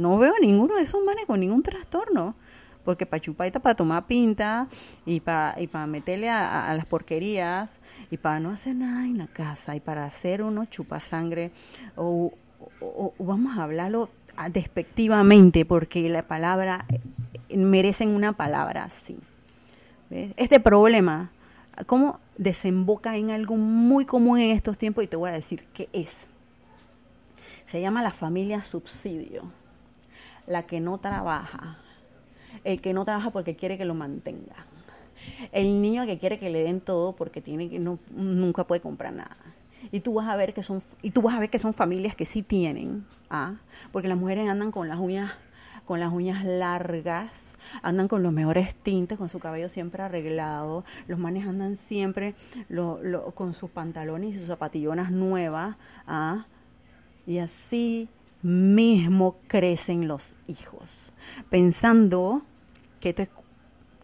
No 0.00 0.18
veo 0.18 0.34
a 0.34 0.40
ninguno 0.40 0.76
de 0.76 0.82
esos 0.82 1.04
manes 1.04 1.26
con 1.26 1.40
ningún 1.40 1.62
trastorno 1.62 2.34
porque 2.84 3.06
para 3.06 3.20
chupar 3.20 3.52
para 3.52 3.74
tomar 3.74 4.06
pinta 4.06 4.66
y 5.04 5.20
para 5.20 5.54
y 5.60 5.66
para 5.66 5.86
meterle 5.86 6.30
a, 6.30 6.72
las 6.74 6.86
porquerías 6.86 7.78
y 8.10 8.16
para 8.16 8.40
no 8.40 8.50
hacer 8.50 8.74
nada 8.74 9.04
en 9.04 9.18
la 9.18 9.26
casa 9.26 9.76
y 9.76 9.80
para 9.80 10.04
hacer 10.04 10.42
uno 10.42 10.64
chupasangre 10.64 11.52
o, 11.96 12.32
o, 12.80 13.14
vamos 13.18 13.58
a 13.58 13.64
hablarlo 13.64 14.08
despectivamente 14.52 15.64
porque 15.64 16.08
la 16.08 16.22
palabra 16.22 16.86
eh, 17.48 17.56
merecen 17.56 18.08
una 18.10 18.32
palabra 18.32 18.84
así. 18.84 19.18
Este 20.10 20.58
problema, 20.58 21.30
¿cómo 21.86 22.18
desemboca 22.36 23.16
en 23.16 23.30
algo 23.30 23.56
muy 23.56 24.04
común 24.04 24.38
en 24.40 24.50
estos 24.50 24.76
tiempos? 24.76 25.04
Y 25.04 25.06
te 25.06 25.16
voy 25.16 25.30
a 25.30 25.34
decir 25.34 25.66
qué 25.72 25.88
es. 25.92 26.26
Se 27.66 27.80
llama 27.80 28.02
la 28.02 28.10
familia 28.10 28.64
subsidio, 28.64 29.44
la 30.50 30.64
que 30.64 30.80
no 30.80 30.98
trabaja, 30.98 31.78
el 32.64 32.80
que 32.80 32.92
no 32.92 33.04
trabaja 33.04 33.30
porque 33.30 33.54
quiere 33.54 33.78
que 33.78 33.84
lo 33.84 33.94
mantenga, 33.94 34.66
el 35.52 35.80
niño 35.80 36.04
que 36.06 36.18
quiere 36.18 36.40
que 36.40 36.50
le 36.50 36.64
den 36.64 36.80
todo 36.80 37.14
porque 37.14 37.40
tiene 37.40 37.70
que 37.70 37.78
no, 37.78 38.00
nunca 38.10 38.64
puede 38.64 38.80
comprar 38.80 39.12
nada. 39.12 39.36
Y 39.92 40.00
tú 40.00 40.14
vas 40.14 40.28
a 40.28 40.36
ver 40.36 40.52
que 40.52 40.62
son 40.62 40.82
y 41.02 41.12
tú 41.12 41.22
vas 41.22 41.36
a 41.36 41.40
ver 41.40 41.50
que 41.50 41.58
son 41.58 41.72
familias 41.72 42.16
que 42.16 42.26
sí 42.26 42.42
tienen, 42.42 43.06
¿ah? 43.30 43.54
porque 43.92 44.08
las 44.08 44.18
mujeres 44.18 44.48
andan 44.48 44.72
con 44.72 44.88
las 44.88 44.98
uñas 44.98 45.32
con 45.86 45.98
las 45.98 46.12
uñas 46.12 46.44
largas, 46.44 47.56
andan 47.82 48.06
con 48.06 48.22
los 48.22 48.32
mejores 48.32 48.76
tintes, 48.76 49.18
con 49.18 49.28
su 49.28 49.40
cabello 49.40 49.68
siempre 49.68 50.02
arreglado, 50.02 50.84
los 51.08 51.18
manes 51.18 51.48
andan 51.48 51.76
siempre 51.76 52.34
lo, 52.68 53.00
con 53.34 53.54
sus 53.54 53.70
pantalones 53.70 54.34
y 54.34 54.38
sus 54.38 54.46
zapatillonas 54.46 55.10
nuevas, 55.10 55.76
¿ah? 56.06 56.46
y 57.26 57.38
así 57.38 58.08
mismo 58.42 59.36
crecen 59.46 60.08
los 60.08 60.34
hijos, 60.46 61.12
pensando 61.50 62.42
que 63.00 63.10
esto 63.10 63.22
es 63.22 63.30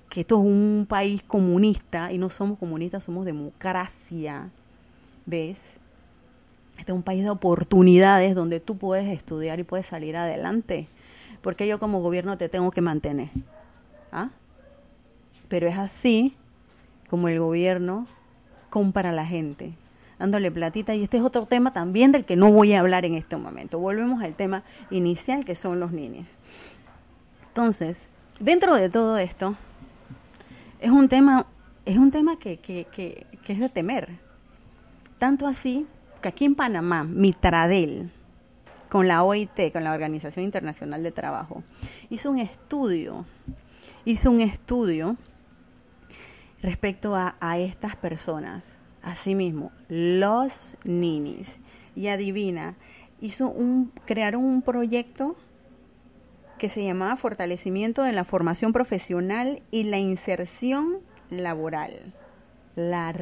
que 0.09 0.21
esto 0.21 0.38
es 0.38 0.47
un 0.47 0.87
país 0.88 1.23
comunista 1.23 2.12
y 2.12 2.19
no 2.19 2.31
somos 2.31 2.59
comunistas, 2.59 3.05
somos 3.05 3.26
democracia. 3.26 4.50
¿Ves? 5.26 5.75
Este 6.78 6.93
es 6.93 6.97
un 6.97 7.02
país 7.02 7.25
de 7.25 7.31
oportunidades 7.31 8.35
donde 8.35 8.61
tú 8.61 8.78
puedes 8.78 9.09
estudiar 9.09 9.59
y 9.61 9.64
puedes 9.64 9.87
salir 9.87 10.16
adelante. 10.16 10.88
Porque 11.43 11.66
yo 11.66 11.78
como 11.78 12.00
gobierno 12.00 12.38
te 12.38 12.49
tengo 12.49 12.71
que 12.71 12.81
mantener. 12.81 13.31
¿Ah? 14.12 14.30
Pero 15.49 15.67
es 15.67 15.76
así 15.76 16.34
como 17.08 17.28
el 17.28 17.39
gobierno 17.39 18.06
compra 18.71 19.10
a 19.10 19.13
la 19.13 19.26
gente, 19.26 19.75
dándole 20.19 20.50
platita. 20.50 20.95
Y 20.95 21.02
este 21.02 21.19
es 21.19 21.23
otro 21.23 21.47
tema 21.47 21.73
también 21.73 22.13
del 22.13 22.25
que 22.25 22.37
no 22.37 22.50
voy 22.50 22.73
a 22.73 22.81
hablar 22.81 23.05
en 23.05 23.15
este 23.15 23.37
momento. 23.37 23.79
Volvemos 23.79 24.23
al 24.23 24.35
tema 24.35 24.63
inicial 24.91 25.45
que 25.45 25.55
son 25.55 25.81
los 25.81 25.93
niños. 25.93 26.26
Entonces, 27.49 28.09
dentro 28.39 28.75
de 28.75 28.89
todo 28.91 29.17
esto, 29.19 29.57
es 30.81 30.91
un 30.91 31.09
tema, 31.09 31.47
es 31.85 31.97
un 31.97 32.11
tema 32.11 32.39
que, 32.39 32.59
que, 32.59 32.87
que, 32.93 33.26
que 33.43 33.52
es 33.52 33.61
de 33.61 33.69
temer. 33.69 34.19
Tanto 35.19 35.47
así 35.47 35.87
que 36.21 36.29
aquí 36.29 36.45
en 36.45 36.55
Panamá, 36.55 37.05
Mitradel, 37.05 38.11
con 38.89 39.09
la 39.09 39.23
OIT, 39.25 39.73
con 39.73 39.85
la 39.85 39.93
Organización 39.93 40.45
Internacional 40.45 41.02
de 41.02 41.13
Trabajo, 41.13 41.63
hizo 42.11 42.31
un 42.31 42.39
estudio, 42.39 43.25
hizo 44.05 44.31
un 44.31 44.41
estudio 44.41 45.17
respecto 46.63 47.17
a, 47.17 47.37
a 47.41 47.59
estas 47.59 47.97
personas, 47.97 48.76
asimismo, 49.06 49.71
los 49.88 50.76
ninis. 50.84 51.56
Y 51.95 52.08
adivina, 52.08 52.75
hizo 53.21 53.49
un, 53.49 53.92
crearon 54.04 54.45
un 54.45 54.60
proyecto 54.60 55.36
que 56.58 56.69
se 56.69 56.84
llamaba 56.84 57.16
Fortalecimiento 57.16 58.02
de 58.02 58.12
la 58.12 58.25
Formación 58.25 58.73
Profesional 58.73 59.62
y 59.71 59.84
la 59.84 59.99
Inserción 59.99 60.99
Laboral. 61.30 61.92
La, 62.75 63.14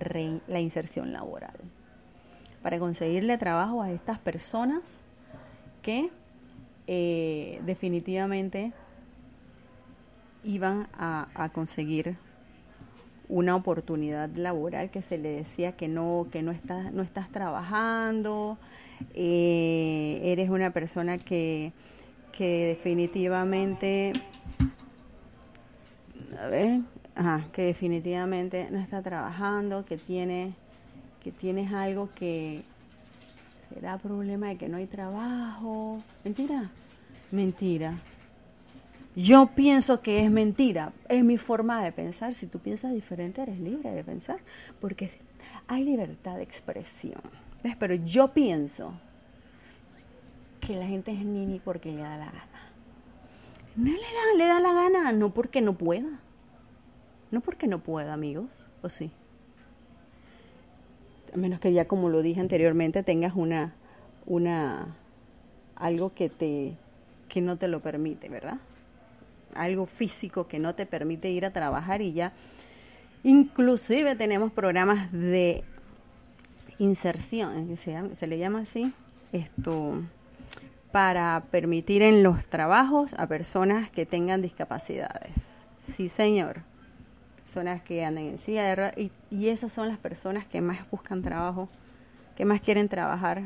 la 0.49 0.59
inserción 0.59 1.13
laboral. 1.13 1.55
Para 2.61 2.81
conseguirle 2.81 3.39
trabajo 3.39 3.83
a 3.83 3.93
estas 3.93 4.19
personas 4.19 4.81
que 5.81 6.11
eh, 6.89 7.61
definitivamente 7.65 8.73
iban 10.43 10.89
a, 10.99 11.29
a, 11.35 11.51
conseguir 11.51 12.17
una 13.29 13.57
oportunidad 13.57 14.29
laboral 14.37 14.91
que 14.91 15.03
se 15.03 15.19
le 15.19 15.31
decía 15.31 15.73
que 15.73 15.89
no 15.89 16.27
que 16.31 16.43
no 16.43 16.53
estás 16.53 16.93
no 16.93 17.03
estás 17.03 17.31
trabajando 17.31 18.59
eh, 19.15 20.21
eres 20.25 20.51
una 20.51 20.71
persona 20.71 21.19
que 21.19 21.73
que 22.37 22.67
definitivamente, 22.67 24.13
a 26.41 26.47
ver, 26.49 26.81
que 27.53 27.63
definitivamente 27.63 28.69
no 28.71 28.79
está 28.79 29.03
trabajando, 29.03 29.85
que 29.85 29.97
tiene, 29.97 30.55
que 31.23 31.31
tienes 31.31 31.73
algo 31.73 32.09
que 32.15 32.63
será 33.73 33.99
problema 33.99 34.49
de 34.49 34.57
que 34.57 34.69
no 34.69 34.79
hay 34.79 34.87
trabajo. 34.87 36.03
Mentira, 36.25 36.71
mentira. 37.31 37.95
Yo 39.17 39.51
pienso 39.55 40.01
que 40.01 40.25
es 40.25 40.31
mentira, 40.31 40.93
es 41.09 41.23
mi 41.23 41.39
forma 41.39 41.83
de 41.85 41.93
pensar. 41.93 42.35
Si 42.35 42.47
tú 42.47 42.59
piensas 42.59 42.93
diferente, 42.93 43.43
eres 43.43 43.61
libre 43.61 43.93
de 43.93 44.03
pensar, 44.03 44.41
porque 44.81 45.11
hay 45.69 45.85
libertad 45.85 46.37
de 46.37 46.43
expresión. 46.43 47.21
¿Ves? 47.63 47.77
Pero 47.77 47.95
yo 47.95 48.35
pienso 48.35 48.93
que 50.61 50.77
la 50.77 50.87
gente 50.87 51.13
es 51.13 51.25
nini 51.25 51.61
porque 51.61 51.93
le 51.93 52.03
da 52.03 52.17
la 52.17 52.27
gana. 52.27 52.73
No 53.77 53.91
le 53.91 53.97
da, 53.97 54.37
le 54.37 54.47
da 54.47 54.61
la 54.61 54.73
gana, 54.73 55.13
no 55.13 55.31
porque 55.31 55.61
no 55.61 55.75
pueda. 55.75 56.21
No 57.31 57.41
porque 57.41 57.67
no 57.67 57.81
pueda, 57.81 58.13
amigos, 58.13 58.69
¿o 58.83 58.89
sí? 58.89 59.11
A 61.33 61.37
menos 61.37 61.61
que 61.61 61.73
ya, 61.73 61.87
como 61.87 62.09
lo 62.09 62.23
dije 62.23 62.41
anteriormente, 62.41 63.03
tengas 63.03 63.35
una, 63.35 63.75
una, 64.27 64.97
algo 65.75 66.13
que 66.15 66.29
te, 66.29 66.77
que 67.29 67.41
no 67.41 67.57
te 67.57 67.67
lo 67.67 67.81
permite, 67.81 68.29
¿verdad? 68.29 68.59
Algo 69.55 69.87
físico 69.87 70.47
que 70.47 70.59
no 70.59 70.75
te 70.75 70.87
permite 70.87 71.31
ir 71.31 71.45
a 71.45 71.51
trabajar 71.51 72.03
y 72.03 72.13
ya. 72.13 72.33
Inclusive 73.23 74.17
tenemos 74.17 74.53
programas 74.53 75.11
de 75.13 75.65
inserción, 76.79 77.77
se, 77.77 78.17
se 78.17 78.27
le 78.27 78.39
llama 78.39 78.61
así, 78.61 78.93
esto, 79.33 80.03
para 80.93 81.43
permitir 81.51 82.03
en 82.03 82.23
los 82.23 82.47
trabajos 82.47 83.15
a 83.15 83.27
personas 83.27 83.91
que 83.91 84.07
tengan 84.07 84.43
discapacidades. 84.43 85.59
Sí, 85.87 86.09
señor. 86.09 86.61
Personas 87.43 87.83
que 87.83 88.05
andan 88.05 88.25
en 88.25 88.39
silla. 88.39 88.93
Y, 88.97 89.11
y, 89.31 89.49
esas 89.49 89.73
son 89.73 89.89
las 89.89 89.99
personas 89.99 90.47
que 90.47 90.61
más 90.61 90.89
buscan 90.91 91.23
trabajo, 91.23 91.69
que 92.37 92.45
más 92.45 92.61
quieren 92.61 92.89
trabajar, 92.89 93.43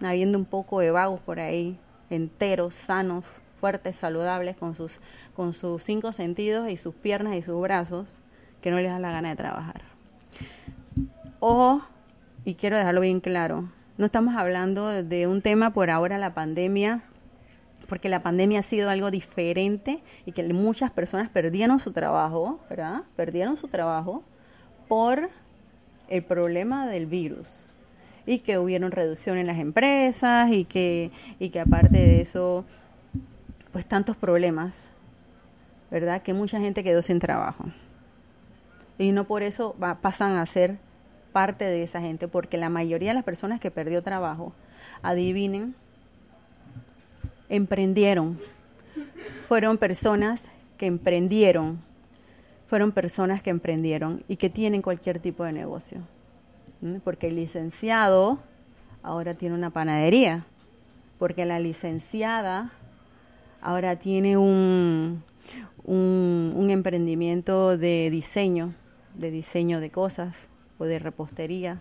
habiendo 0.00 0.38
un 0.38 0.44
poco 0.44 0.80
de 0.80 0.90
vagos 0.90 1.20
por 1.20 1.40
ahí, 1.40 1.78
enteros, 2.10 2.74
sanos, 2.74 3.24
fuertes, 3.62 3.94
saludables, 3.94 4.56
con 4.56 4.74
sus, 4.74 4.98
con 5.36 5.54
sus 5.54 5.84
cinco 5.84 6.10
sentidos 6.10 6.68
y 6.68 6.76
sus 6.76 6.96
piernas 6.96 7.36
y 7.36 7.42
sus 7.42 7.60
brazos, 7.62 8.18
que 8.60 8.72
no 8.72 8.78
les 8.78 8.90
da 8.90 8.98
la 8.98 9.12
gana 9.12 9.28
de 9.28 9.36
trabajar. 9.36 9.82
Ojo, 11.38 11.80
y 12.44 12.56
quiero 12.56 12.76
dejarlo 12.76 13.02
bien 13.02 13.20
claro, 13.20 13.68
no 13.98 14.06
estamos 14.06 14.34
hablando 14.34 14.88
de 14.88 15.28
un 15.28 15.42
tema 15.42 15.72
por 15.72 15.90
ahora, 15.90 16.18
la 16.18 16.34
pandemia, 16.34 17.04
porque 17.88 18.08
la 18.08 18.20
pandemia 18.20 18.58
ha 18.58 18.64
sido 18.64 18.90
algo 18.90 19.12
diferente 19.12 20.02
y 20.26 20.32
que 20.32 20.42
muchas 20.52 20.90
personas 20.90 21.28
perdieron 21.28 21.78
su 21.78 21.92
trabajo, 21.92 22.58
¿verdad? 22.68 23.02
Perdieron 23.14 23.56
su 23.56 23.68
trabajo 23.68 24.24
por 24.88 25.30
el 26.08 26.24
problema 26.24 26.88
del 26.88 27.06
virus 27.06 27.46
y 28.26 28.40
que 28.40 28.58
hubieron 28.58 28.90
reducción 28.90 29.38
en 29.38 29.46
las 29.46 29.60
empresas 29.60 30.50
y 30.50 30.64
que, 30.64 31.12
y 31.38 31.50
que 31.50 31.60
aparte 31.60 31.98
de 31.98 32.20
eso, 32.20 32.64
pues 33.72 33.86
tantos 33.86 34.16
problemas, 34.16 34.74
¿verdad? 35.90 36.22
Que 36.22 36.34
mucha 36.34 36.60
gente 36.60 36.84
quedó 36.84 37.02
sin 37.02 37.18
trabajo. 37.18 37.64
Y 38.98 39.12
no 39.12 39.24
por 39.24 39.42
eso 39.42 39.74
pasan 40.00 40.36
a 40.36 40.46
ser 40.46 40.76
parte 41.32 41.64
de 41.64 41.82
esa 41.82 42.00
gente, 42.00 42.28
porque 42.28 42.58
la 42.58 42.68
mayoría 42.68 43.10
de 43.10 43.14
las 43.14 43.24
personas 43.24 43.58
que 43.58 43.70
perdió 43.70 44.02
trabajo, 44.02 44.52
adivinen, 45.02 45.74
emprendieron. 47.48 48.38
Fueron 49.48 49.78
personas 49.78 50.42
que 50.76 50.86
emprendieron, 50.86 51.80
fueron 52.68 52.92
personas 52.92 53.42
que 53.42 53.50
emprendieron 53.50 54.22
y 54.28 54.36
que 54.36 54.50
tienen 54.50 54.82
cualquier 54.82 55.18
tipo 55.18 55.44
de 55.44 55.52
negocio. 55.52 55.98
Porque 57.04 57.28
el 57.28 57.36
licenciado 57.36 58.40
ahora 59.02 59.34
tiene 59.34 59.54
una 59.54 59.70
panadería, 59.70 60.44
porque 61.18 61.44
la 61.44 61.58
licenciada 61.58 62.72
ahora 63.62 63.96
tiene 63.96 64.36
un, 64.36 65.22
un, 65.84 66.68
emprendimiento 66.70 67.78
de 67.78 68.10
diseño, 68.10 68.74
de 69.14 69.30
diseño 69.30 69.80
de 69.80 69.90
cosas, 69.90 70.34
o 70.78 70.84
de 70.84 70.98
repostería, 70.98 71.80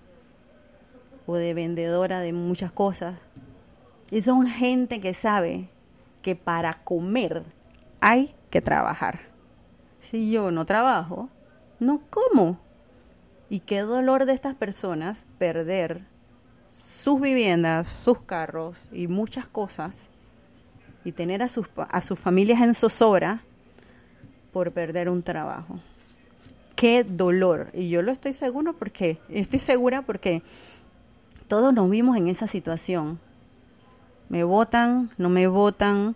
o 1.25 1.35
de 1.35 1.53
vendedora 1.53 2.19
de 2.19 2.33
muchas 2.33 2.71
cosas. 2.71 3.15
Y 4.11 4.21
son 4.21 4.47
gente 4.47 5.01
que 5.01 5.13
sabe 5.13 5.69
que 6.21 6.35
para 6.35 6.83
comer 6.83 7.43
hay 7.99 8.33
que 8.49 8.61
trabajar. 8.61 9.21
Si 9.99 10.31
yo 10.31 10.51
no 10.51 10.65
trabajo, 10.65 11.29
no 11.79 12.01
como. 12.09 12.59
Y 13.49 13.59
qué 13.61 13.79
dolor 13.79 14.25
de 14.25 14.33
estas 14.33 14.55
personas 14.55 15.25
perder 15.37 16.05
sus 16.71 17.19
viviendas, 17.19 17.87
sus 17.87 18.21
carros 18.21 18.89
y 18.91 19.07
muchas 19.07 19.47
cosas 19.47 20.10
y 21.03 21.11
tener 21.11 21.41
a 21.41 21.49
sus, 21.49 21.67
a 21.75 22.01
sus 22.01 22.19
familias 22.19 22.61
en 22.61 22.75
zozobra 22.75 23.43
por 24.51 24.71
perder 24.71 25.09
un 25.09 25.23
trabajo. 25.23 25.79
Qué 26.75 27.03
dolor. 27.03 27.69
Y 27.73 27.89
yo 27.89 28.01
lo 28.01 28.11
estoy 28.11 28.33
seguro 28.33 28.73
porque, 28.73 29.19
estoy 29.29 29.59
segura 29.59 30.01
porque 30.01 30.41
todos 31.47 31.73
nos 31.73 31.89
vimos 31.89 32.17
en 32.17 32.27
esa 32.27 32.47
situación. 32.47 33.19
Me 34.29 34.43
votan, 34.43 35.11
no 35.17 35.29
me 35.29 35.47
votan, 35.47 36.15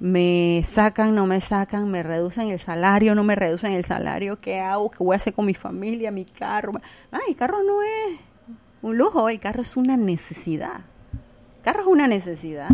me 0.00 0.62
sacan, 0.64 1.14
no 1.14 1.26
me 1.26 1.40
sacan, 1.40 1.90
me 1.90 2.02
reducen 2.02 2.48
el 2.48 2.58
salario, 2.58 3.14
no 3.14 3.24
me 3.24 3.34
reducen 3.34 3.72
el 3.72 3.84
salario, 3.84 4.40
¿qué 4.40 4.60
hago? 4.60 4.90
¿Qué 4.90 4.98
voy 5.02 5.14
a 5.14 5.16
hacer 5.16 5.34
con 5.34 5.46
mi 5.46 5.54
familia, 5.54 6.10
mi 6.10 6.24
carro? 6.24 6.72
Ay, 7.10 7.20
el 7.28 7.36
carro 7.36 7.62
no 7.62 7.82
es 7.82 8.18
un 8.80 8.96
lujo, 8.96 9.28
el 9.28 9.40
carro 9.40 9.62
es 9.62 9.76
una 9.76 9.96
necesidad. 9.96 10.80
El 11.58 11.62
carro 11.62 11.82
es 11.82 11.86
una 11.88 12.06
necesidad. 12.06 12.70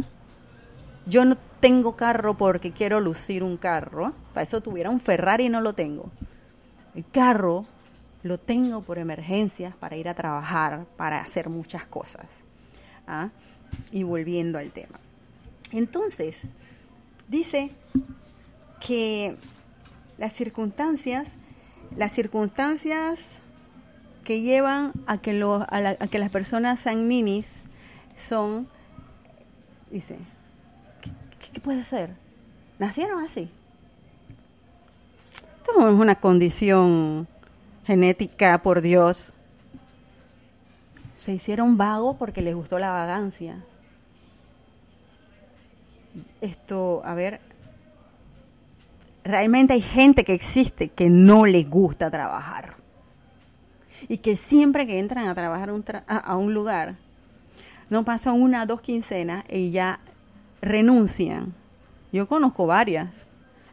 Yo 1.07 1.25
no 1.25 1.37
tengo 1.61 1.97
carro 1.97 2.35
porque 2.35 2.73
quiero 2.73 3.01
lucir 3.01 3.43
un 3.43 3.57
carro. 3.57 4.12
Para 4.33 4.43
eso 4.43 4.61
tuviera 4.61 4.90
un 4.90 5.01
Ferrari 5.01 5.47
y 5.47 5.49
no 5.49 5.61
lo 5.61 5.75
tengo. 5.75 6.11
El 6.95 7.05
carro 7.11 7.67
lo 8.23 8.38
tengo 8.38 8.81
por 8.81 8.99
emergencias, 8.99 9.75
para 9.77 9.97
ir 9.97 10.09
a 10.09 10.14
trabajar, 10.14 10.87
para 10.97 11.21
hacer 11.21 11.51
muchas 11.51 11.87
cosas. 11.87 12.27
¿ah? 13.07 13.29
Y 13.93 14.03
volviendo 14.03 14.59
al 14.59 14.71
tema. 14.71 14.99
Entonces, 15.73 16.43
dice 17.29 17.71
que 18.81 19.37
las 20.17 20.33
circunstancias, 20.33 21.33
las 21.97 22.12
circunstancias 22.12 23.38
que 24.25 24.40
llevan 24.40 24.93
a 25.07 25.19
que, 25.19 25.43
a, 25.43 26.07
que 26.07 26.19
las 26.19 26.31
personas 26.31 26.81
sean 26.81 27.09
ninis 27.09 27.47
son, 28.17 28.69
dice, 29.90 30.17
¿qué, 31.55 31.61
puede 31.61 31.85
ser? 31.85 32.11
Nacieron 32.79 33.25
así. 33.25 33.49
Esto 35.33 35.88
es 35.88 35.95
una 35.95 36.17
condición 36.17 37.27
genética 37.87 38.59
por 38.59 38.83
Dios. 38.83 39.33
Se 41.17 41.33
hicieron 41.33 41.79
vagos 41.79 42.17
porque 42.19 42.43
les 42.43 42.55
gustó 42.55 42.79
la 42.79 42.90
vagancia 42.90 43.62
esto, 46.40 47.03
a 47.05 47.14
ver, 47.14 47.40
realmente 49.25 49.73
hay 49.73 49.81
gente 49.81 50.25
que 50.25 50.35
existe 50.35 50.88
que 50.88 51.09
no 51.09 51.47
le 51.47 51.64
gusta 51.64 52.11
trabajar. 52.11 52.75
Y 54.09 54.19
que 54.19 54.37
siempre 54.37 54.87
que 54.87 54.99
entran 54.99 55.29
a 55.29 55.35
trabajar 55.35 55.71
a, 56.07 56.37
un 56.37 56.53
lugar, 56.53 56.97
no 57.88 58.05
pasan 58.05 58.40
una, 58.40 58.67
dos 58.67 58.83
quincenas 58.83 59.45
y 59.49 59.71
ya 59.71 59.99
renuncian. 60.64 61.55
Yo 62.12 62.27
conozco 62.29 62.66
varias. 62.66 63.11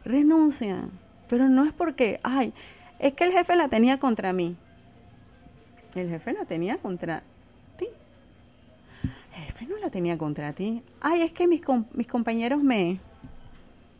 Renuncian. 0.04 0.90
Pero 1.28 1.48
no 1.48 1.64
es 1.64 1.72
porque, 1.72 2.20
ay, 2.22 2.52
es 2.98 3.14
que 3.14 3.24
el 3.24 3.32
jefe 3.32 3.56
la 3.56 3.68
tenía 3.68 3.98
contra 3.98 4.32
mí. 4.32 4.56
El 5.94 6.08
jefe 6.08 6.32
la 6.32 6.44
tenía 6.44 6.78
contra 6.78 7.22
jefe 9.42 9.66
no 9.66 9.76
la 9.78 9.90
tenía 9.90 10.18
contra 10.18 10.52
ti. 10.52 10.82
Ay, 11.00 11.22
es 11.22 11.32
que 11.32 11.46
mis, 11.46 11.62
mis 11.92 12.06
compañeros 12.06 12.62
me... 12.62 13.00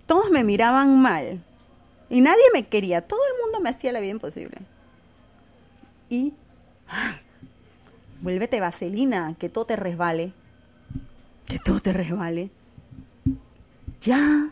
Todos 0.07 0.31
me 0.31 0.44
miraban 0.44 1.00
mal. 1.00 1.42
Y 2.11 2.20
nadie 2.20 2.42
me 2.52 2.66
quería. 2.66 3.02
Todo 3.02 3.20
el 3.33 3.42
mundo 3.42 3.61
me 3.61 3.70
hacía 3.70 3.92
la 3.92 4.00
vida 4.00 4.12
imposible. 4.12 4.59
Y... 6.09 6.35
vuélvete 8.20 8.61
vaselina, 8.61 9.35
que 9.38 9.48
todo 9.48 9.66
te 9.66 9.76
resbale. 9.76 10.33
Que 11.46 11.59
todo 11.59 11.81
te 11.81 11.92
resbale. 11.92 12.50
Ya. 14.02 14.50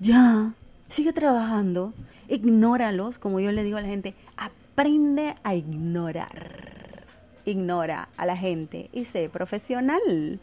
Ya. 0.00 0.52
Sigue 0.88 1.12
trabajando. 1.12 1.94
Ignóralos, 2.28 3.18
como 3.18 3.40
yo 3.40 3.52
le 3.52 3.62
digo 3.62 3.78
a 3.78 3.82
la 3.82 3.88
gente. 3.88 4.14
Aprende 4.36 5.36
a 5.42 5.54
ignorar 5.54 6.80
ignora 7.44 8.08
a 8.16 8.26
la 8.26 8.36
gente 8.36 8.88
y 8.92 9.04
sé 9.04 9.28
profesional. 9.28 10.40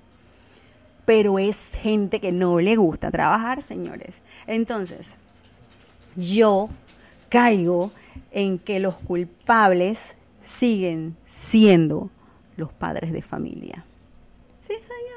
Pero 1.06 1.40
es 1.40 1.72
gente 1.74 2.20
que 2.20 2.32
no 2.32 2.60
le 2.60 2.76
gusta 2.76 3.12
trabajar, 3.12 3.62
señores. 3.62 4.22
Entonces, 4.46 5.08
yo 6.16 6.70
caigo 7.30 7.92
en 8.32 8.60
que 8.60 8.80
los 8.80 8.96
culpables 8.96 10.16
siguen 10.42 11.16
siendo 11.28 12.10
los 12.58 12.74
padres 12.74 13.14
de 13.14 13.22
familia. 13.22 13.86
Sí, 14.68 14.74
señor. 14.74 15.17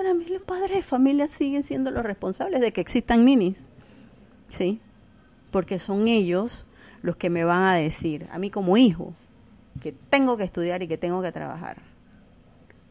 Para 0.00 0.14
mí 0.14 0.24
los 0.30 0.40
padres 0.40 0.70
de 0.70 0.82
familia 0.82 1.28
siguen 1.28 1.62
siendo 1.62 1.90
los 1.90 2.02
responsables 2.02 2.62
de 2.62 2.72
que 2.72 2.80
existan 2.80 3.22
ninis. 3.22 3.58
Sí. 4.48 4.80
Porque 5.50 5.78
son 5.78 6.08
ellos 6.08 6.64
los 7.02 7.16
que 7.16 7.28
me 7.28 7.44
van 7.44 7.64
a 7.64 7.74
decir, 7.74 8.26
a 8.32 8.38
mí 8.38 8.48
como 8.48 8.78
hijo, 8.78 9.12
que 9.82 9.92
tengo 9.92 10.38
que 10.38 10.44
estudiar 10.44 10.82
y 10.82 10.88
que 10.88 10.96
tengo 10.96 11.20
que 11.20 11.32
trabajar. 11.32 11.82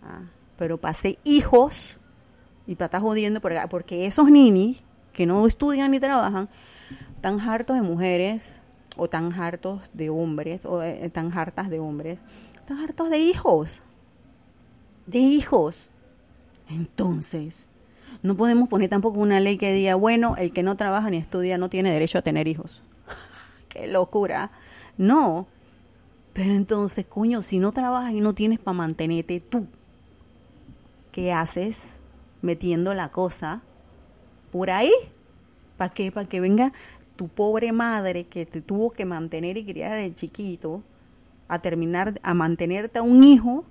Ah, 0.03 0.21
pero 0.55 0.77
pasé 0.77 1.17
hijos 1.23 1.97
y 2.67 2.73
estar 2.73 3.01
jodiendo 3.01 3.41
porque 3.41 4.05
esos 4.05 4.29
ninis 4.29 4.83
que 5.11 5.25
no 5.25 5.47
estudian 5.47 5.89
ni 5.89 5.99
trabajan 5.99 6.47
tan 7.21 7.39
hartos 7.39 7.75
de 7.75 7.81
mujeres 7.81 8.61
o 8.97 9.09
tan 9.09 9.33
hartos 9.33 9.89
de 9.93 10.11
hombres 10.11 10.63
o 10.63 10.83
eh, 10.83 11.09
tan 11.09 11.35
hartas 11.35 11.71
de 11.71 11.79
hombres, 11.79 12.19
tan 12.67 12.77
hartos 12.77 13.09
de 13.09 13.17
hijos. 13.17 13.81
De 15.07 15.17
hijos. 15.17 15.89
Entonces, 16.69 17.67
no 18.21 18.35
podemos 18.35 18.69
poner 18.69 18.89
tampoco 18.89 19.19
una 19.19 19.39
ley 19.39 19.57
que 19.57 19.73
diga, 19.73 19.95
bueno, 19.95 20.35
el 20.37 20.53
que 20.53 20.63
no 20.63 20.75
trabaja 20.77 21.09
ni 21.09 21.17
estudia 21.17 21.57
no 21.57 21.69
tiene 21.69 21.91
derecho 21.91 22.19
a 22.19 22.21
tener 22.21 22.47
hijos. 22.47 22.81
Qué 23.69 23.87
locura. 23.87 24.51
No, 24.97 25.47
pero 26.33 26.53
entonces, 26.53 27.05
coño, 27.05 27.41
si 27.41 27.59
no 27.59 27.71
trabajas 27.71 28.13
y 28.13 28.21
no 28.21 28.33
tienes 28.33 28.59
para 28.59 28.77
mantenerte 28.77 29.39
tú, 29.39 29.67
¿qué 31.11 31.33
haces 31.33 31.77
metiendo 32.41 32.93
la 32.93 33.09
cosa 33.09 33.61
por 34.51 34.69
ahí? 34.69 34.91
¿Para 35.77 35.93
qué? 35.93 36.11
Para 36.11 36.27
que 36.27 36.39
venga 36.39 36.71
tu 37.15 37.27
pobre 37.27 37.71
madre 37.71 38.25
que 38.25 38.45
te 38.45 38.61
tuvo 38.61 38.91
que 38.91 39.05
mantener 39.05 39.57
y 39.57 39.65
criar 39.65 39.97
el 39.97 40.15
chiquito 40.15 40.83
a 41.47 41.59
terminar 41.59 42.19
a 42.23 42.33
mantenerte 42.33 42.99
a 42.99 43.01
un 43.01 43.23
hijo 43.23 43.65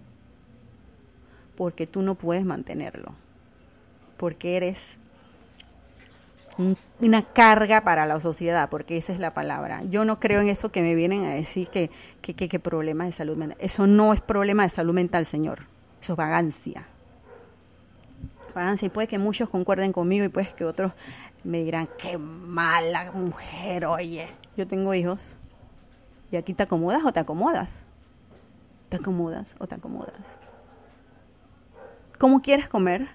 porque 1.59 1.89
tú 1.89 2.03
no 2.03 2.15
puedes 2.15 2.45
mantenerlo. 2.45 3.17
Porque 4.17 4.57
eres 4.57 4.97
una 7.01 7.23
carga 7.23 7.83
para 7.83 8.07
la 8.07 8.21
sociedad, 8.21 8.71
porque 8.71 8.97
esa 8.97 9.13
es 9.13 9.19
la 9.19 9.35
palabra. 9.35 9.83
Yo 9.91 10.05
no 10.05 10.21
creo 10.21 10.41
en 10.41 10.49
eso 10.49 10.71
que 10.71 10.83
me 10.83 10.95
vienen 10.95 11.25
a 11.25 11.35
decir 11.35 11.67
que, 11.67 11.91
que, 12.21 12.35
que, 12.37 12.61
problemas 12.61 13.09
de 13.09 13.13
salud 13.13 13.37
mental. 13.37 13.59
Eso 13.61 13.89
no 13.89 14.13
es 14.13 14.21
problema 14.21 14.63
de 14.63 14.69
salud 14.69 14.95
mental, 14.95 15.27
señor. 15.27 15.67
Eso 16.01 16.13
es 16.13 16.17
vagancia. 16.17 16.87
Vagancia. 18.55 18.87
Y 18.87 18.91
puede 18.91 19.09
que 19.09 19.19
muchos 19.19 19.51
concuerden 19.51 19.93
conmigo 19.93 20.25
y 20.25 20.29
pues 20.29 20.55
que 20.55 20.65
otros 20.65 20.93
me 21.43 21.65
dirán, 21.65 21.89
qué 21.99 22.19
mala 22.19 23.11
mujer, 23.11 23.85
oye. 23.85 24.29
Yo 24.57 24.69
tengo 24.69 24.95
hijos. 24.95 25.39
Y 26.31 26.37
aquí 26.37 26.55
te 26.55 26.63
acomodas 26.63 27.03
o 27.05 27.13
te 27.13 27.19
acomodas. 27.19 27.83
Te 28.91 28.99
acomodas 28.99 29.57
o 29.59 29.67
te 29.67 29.75
acomodas. 29.75 30.39
¿Cómo 32.19 32.43
quieres 32.43 32.69
comer? 32.69 33.09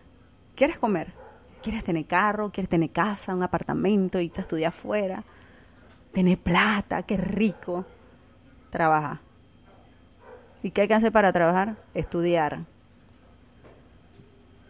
¿Quieres 0.55 0.79
comer? 0.79 1.13
¿Quieres 1.61 1.83
tener 1.83 2.05
carro? 2.05 2.51
¿Quieres 2.51 2.69
tener 2.69 2.89
casa, 2.89 3.35
un 3.35 3.43
apartamento, 3.43 4.19
irte 4.21 4.39
a 4.39 4.43
estudiar 4.43 4.69
afuera? 4.69 5.25
Tener 6.13 6.37
plata, 6.37 7.03
qué 7.03 7.17
rico. 7.17 7.85
Trabaja. 8.69 9.21
¿Y 10.61 10.71
qué 10.71 10.81
hay 10.81 10.87
que 10.87 10.93
hacer 10.93 11.11
para 11.11 11.33
trabajar? 11.33 11.75
Estudiar. 11.93 12.65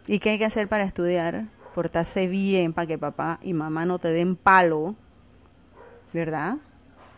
¿Y 0.08 0.18
qué 0.18 0.30
hay 0.30 0.38
que 0.38 0.46
hacer 0.46 0.66
para 0.66 0.82
estudiar? 0.82 1.46
Portarse 1.72 2.26
bien 2.26 2.72
para 2.72 2.88
que 2.88 2.98
papá 2.98 3.38
y 3.40 3.52
mamá 3.52 3.84
no 3.84 4.00
te 4.00 4.08
den 4.08 4.34
palo. 4.34 4.96
¿Verdad? 6.12 6.56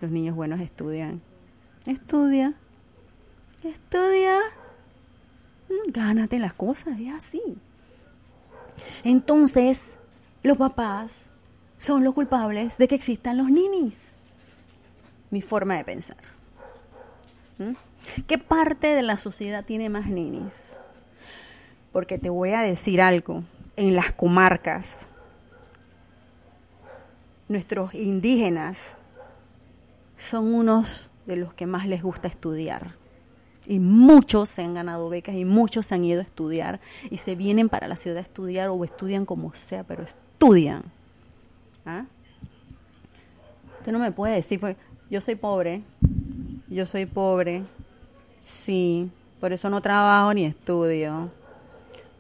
Los 0.03 0.11
niños 0.11 0.37
buenos 0.37 0.61
estudian. 0.61 1.23
Estudia. 1.87 2.55
Estudia. 3.65 4.39
Mm, 5.69 5.93
Gánate 5.93 6.39
las 6.39 6.55
cosas, 6.55 6.99
es 6.99 7.13
así. 7.13 7.43
Entonces, 9.05 9.91
los 10.43 10.59
papás 10.59 11.29
son 11.79 12.05
los 12.05 12.15
culpables 12.15 12.79
de 12.79 12.89
que 12.89 12.95
existan 12.95 13.37
los 13.37 13.51
ninis. 13.51 13.95
Mi 15.31 15.43
forma 15.43 15.77
de 15.77 15.85
pensar. 15.85 16.17
¿Mm? 17.59 17.73
¿Qué 18.27 18.39
parte 18.39 18.89
de 18.89 19.03
la 19.03 19.17
sociedad 19.17 19.65
tiene 19.65 19.89
más 19.89 20.07
ninis? 20.07 20.77
Porque 21.93 22.19
te 22.19 22.31
voy 22.31 22.53
a 22.53 22.61
decir 22.61 23.01
algo. 23.01 23.45
En 23.77 23.95
las 23.95 24.13
comarcas, 24.13 25.07
nuestros 27.49 27.95
indígenas 27.95 28.93
son 30.17 30.55
unos 30.55 31.11
de 31.27 31.37
los 31.37 31.53
que 31.53 31.67
más 31.67 31.87
les 31.87 32.03
gusta 32.03 32.29
estudiar. 32.29 32.95
Y 33.67 33.81
muchos 33.81 34.49
se 34.49 34.63
han 34.63 34.75
ganado 34.75 35.09
becas 35.09 35.35
y 35.35 35.45
muchos 35.45 35.87
se 35.87 35.95
han 35.95 36.05
ido 36.05 36.21
a 36.21 36.25
estudiar 36.25 36.81
y 37.11 37.19
se 37.19 37.35
vienen 37.35 37.69
para 37.69 37.89
la 37.89 37.97
ciudad 37.97 38.19
a 38.19 38.23
estudiar 38.23 38.69
o 38.69 38.85
estudian 38.85 39.27
como 39.27 39.53
sea, 39.55 39.83
pero 39.83 40.05
estudian. 40.05 40.85
¿Ah? 41.85 42.05
Usted 43.79 43.93
no 43.93 43.99
me 43.99 44.13
puede 44.13 44.35
decir, 44.35 44.61
pues, 44.61 44.77
yo 45.11 45.21
soy 45.21 45.35
pobre, 45.37 45.83
yo 46.69 46.87
soy 46.87 47.07
pobre, 47.07 47.63
sí, 48.41 49.11
por 49.41 49.53
eso 49.53 49.71
no 49.71 49.81
trabajo 49.81 50.33
ni 50.35 50.45
estudio. 50.45 51.31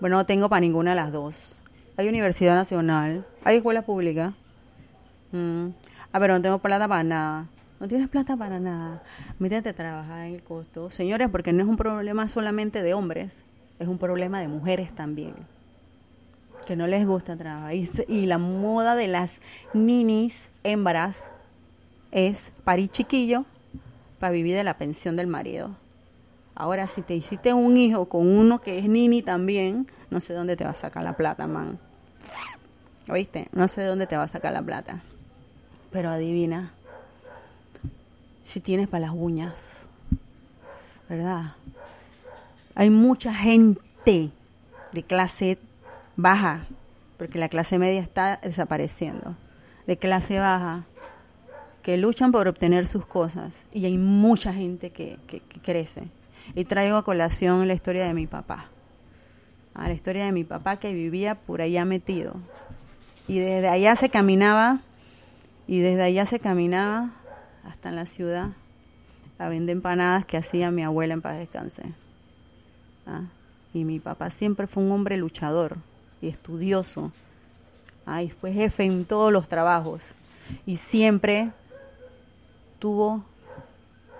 Bueno, 0.00 0.16
no 0.16 0.26
tengo 0.26 0.48
para 0.48 0.60
ninguna 0.60 0.90
de 0.90 0.96
las 0.96 1.12
dos. 1.12 1.60
Hay 1.96 2.08
universidad 2.08 2.54
nacional, 2.54 3.26
hay 3.42 3.56
escuela 3.56 3.82
pública. 3.82 4.34
Mm. 5.32 5.68
Ah, 6.12 6.20
pero 6.20 6.34
no 6.34 6.42
tengo 6.42 6.58
plata 6.58 6.86
para 6.86 7.02
nada. 7.02 7.48
No 7.78 7.88
tienes 7.88 8.08
plata 8.08 8.36
para 8.36 8.58
nada. 8.58 9.02
Mírate 9.38 9.68
a 9.70 9.74
trabajar 9.74 10.26
en 10.26 10.34
el 10.34 10.42
costo. 10.42 10.90
Señores, 10.90 11.28
porque 11.30 11.52
no 11.52 11.62
es 11.62 11.68
un 11.68 11.76
problema 11.76 12.28
solamente 12.28 12.82
de 12.82 12.94
hombres, 12.94 13.42
es 13.78 13.88
un 13.88 13.98
problema 13.98 14.40
de 14.40 14.48
mujeres 14.48 14.94
también. 14.94 15.34
Que 16.66 16.74
no 16.74 16.86
les 16.86 17.06
gusta 17.06 17.36
trabajar. 17.36 17.74
Y, 17.74 18.26
la 18.26 18.38
moda 18.38 18.94
de 18.94 19.08
las 19.08 19.40
ninis 19.74 20.48
hembras 20.64 21.24
es 22.12 22.52
parir 22.64 22.88
chiquillo 22.88 23.44
para 24.18 24.32
vivir 24.32 24.56
de 24.56 24.64
la 24.64 24.78
pensión 24.78 25.16
del 25.16 25.26
marido. 25.26 25.76
Ahora, 26.54 26.86
si 26.86 27.02
te 27.02 27.14
hiciste 27.14 27.52
un 27.52 27.76
hijo 27.76 28.08
con 28.08 28.26
uno 28.26 28.62
que 28.62 28.78
es 28.78 28.88
nini 28.88 29.20
también, 29.20 29.86
no 30.10 30.20
sé 30.20 30.32
dónde 30.32 30.56
te 30.56 30.64
va 30.64 30.70
a 30.70 30.74
sacar 30.74 31.04
la 31.04 31.14
plata, 31.14 31.46
man. 31.46 31.78
¿Oíste? 33.10 33.48
No 33.52 33.68
sé 33.68 33.84
dónde 33.84 34.06
te 34.06 34.16
va 34.16 34.22
a 34.22 34.28
sacar 34.28 34.54
la 34.54 34.62
plata. 34.62 35.02
Pero 35.92 36.08
adivina, 36.08 36.72
si 38.46 38.60
tienes 38.60 38.86
para 38.86 39.06
las 39.08 39.10
uñas, 39.14 39.86
¿verdad? 41.08 41.54
Hay 42.76 42.90
mucha 42.90 43.34
gente 43.34 44.30
de 44.92 45.02
clase 45.02 45.58
baja, 46.16 46.64
porque 47.18 47.38
la 47.38 47.48
clase 47.48 47.78
media 47.78 48.00
está 48.00 48.36
desapareciendo, 48.42 49.34
de 49.88 49.96
clase 49.96 50.38
baja, 50.38 50.84
que 51.82 51.96
luchan 51.96 52.30
por 52.30 52.46
obtener 52.46 52.86
sus 52.86 53.04
cosas, 53.04 53.56
y 53.72 53.84
hay 53.86 53.98
mucha 53.98 54.52
gente 54.52 54.90
que, 54.90 55.18
que- 55.26 55.42
crece. 55.62 56.04
Y 56.54 56.64
traigo 56.64 56.96
a 56.96 57.02
colación 57.02 57.66
la 57.66 57.74
historia 57.74 58.06
de 58.06 58.14
mi 58.14 58.26
papá, 58.28 58.66
Ah, 59.74 59.88
la 59.88 59.94
historia 59.94 60.24
de 60.24 60.32
mi 60.32 60.44
papá 60.44 60.76
que 60.76 60.92
vivía 60.94 61.34
por 61.34 61.60
allá 61.60 61.84
metido. 61.84 62.34
Y 63.28 63.40
desde 63.40 63.68
allá 63.68 63.94
se 63.96 64.08
caminaba, 64.08 64.80
y 65.66 65.80
desde 65.80 66.02
allá 66.04 66.24
se 66.24 66.38
caminaba 66.38 67.10
hasta 67.66 67.88
en 67.88 67.96
la 67.96 68.06
ciudad 68.06 68.50
a 69.38 69.48
vender 69.48 69.76
empanadas 69.76 70.24
que 70.24 70.36
hacía 70.38 70.70
mi 70.70 70.82
abuela 70.82 71.14
en 71.14 71.22
paz 71.22 71.38
descanse. 71.38 71.82
Ah, 73.06 73.22
Y 73.74 73.84
mi 73.84 74.00
papá 74.00 74.30
siempre 74.30 74.66
fue 74.66 74.82
un 74.82 74.92
hombre 74.92 75.16
luchador 75.18 75.76
y 76.22 76.28
estudioso. 76.28 77.12
Ah, 78.06 78.22
y 78.22 78.30
fue 78.30 78.52
jefe 78.52 78.84
en 78.84 79.04
todos 79.04 79.32
los 79.32 79.48
trabajos. 79.48 80.14
Y 80.64 80.76
siempre 80.78 81.50
tuvo, 82.78 83.24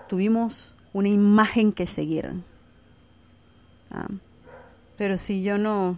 tuvimos 0.07 0.75
una 0.93 1.09
imagen 1.09 1.71
que 1.73 1.87
seguir. 1.87 2.31
Ah, 3.89 4.07
Pero 4.97 5.17
si 5.17 5.41
yo 5.41 5.57
no, 5.57 5.97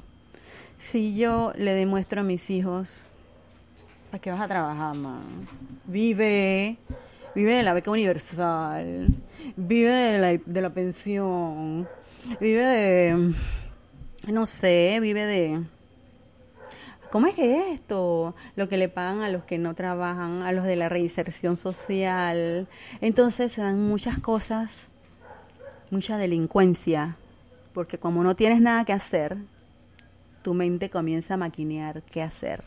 si 0.77 1.17
yo 1.17 1.51
le 1.57 1.73
demuestro 1.73 2.21
a 2.21 2.23
mis 2.23 2.49
hijos, 2.49 3.03
¿para 4.11 4.21
qué 4.21 4.31
vas 4.31 4.41
a 4.41 4.47
trabajar, 4.47 4.95
man? 4.95 5.21
Vive, 5.85 6.77
vive 7.35 7.55
de 7.55 7.63
la 7.63 7.73
beca 7.73 7.91
universal, 7.91 9.07
vive 9.55 9.91
de 9.91 10.17
la, 10.17 10.41
de 10.43 10.61
la 10.61 10.73
pensión, 10.73 11.87
vive 12.39 12.63
de, 12.63 13.33
no 14.27 14.45
sé, 14.45 14.99
vive 15.01 15.25
de... 15.25 15.63
¿Cómo 17.11 17.25
es 17.25 17.33
que 17.33 17.57
es 17.57 17.73
esto? 17.73 18.35
Lo 18.55 18.69
que 18.69 18.77
le 18.77 18.87
pagan 18.87 19.23
a 19.23 19.29
los 19.29 19.43
que 19.43 19.57
no 19.57 19.73
trabajan, 19.73 20.43
a 20.43 20.51
los 20.51 20.65
de 20.65 20.75
la 20.75 20.89
reinserción 20.89 21.57
social. 21.57 22.67
Entonces 23.01 23.51
se 23.51 23.61
dan 23.61 23.81
muchas 23.81 24.19
cosas, 24.19 24.85
mucha 25.89 26.17
delincuencia, 26.17 27.17
porque 27.73 27.97
como 27.97 28.23
no 28.23 28.35
tienes 28.35 28.61
nada 28.61 28.85
que 28.85 28.93
hacer, 28.93 29.37
tu 30.43 30.53
mente 30.53 30.91
comienza 30.91 31.33
a 31.33 31.37
maquinear 31.37 32.03
qué 32.03 32.21
hacer. 32.21 32.63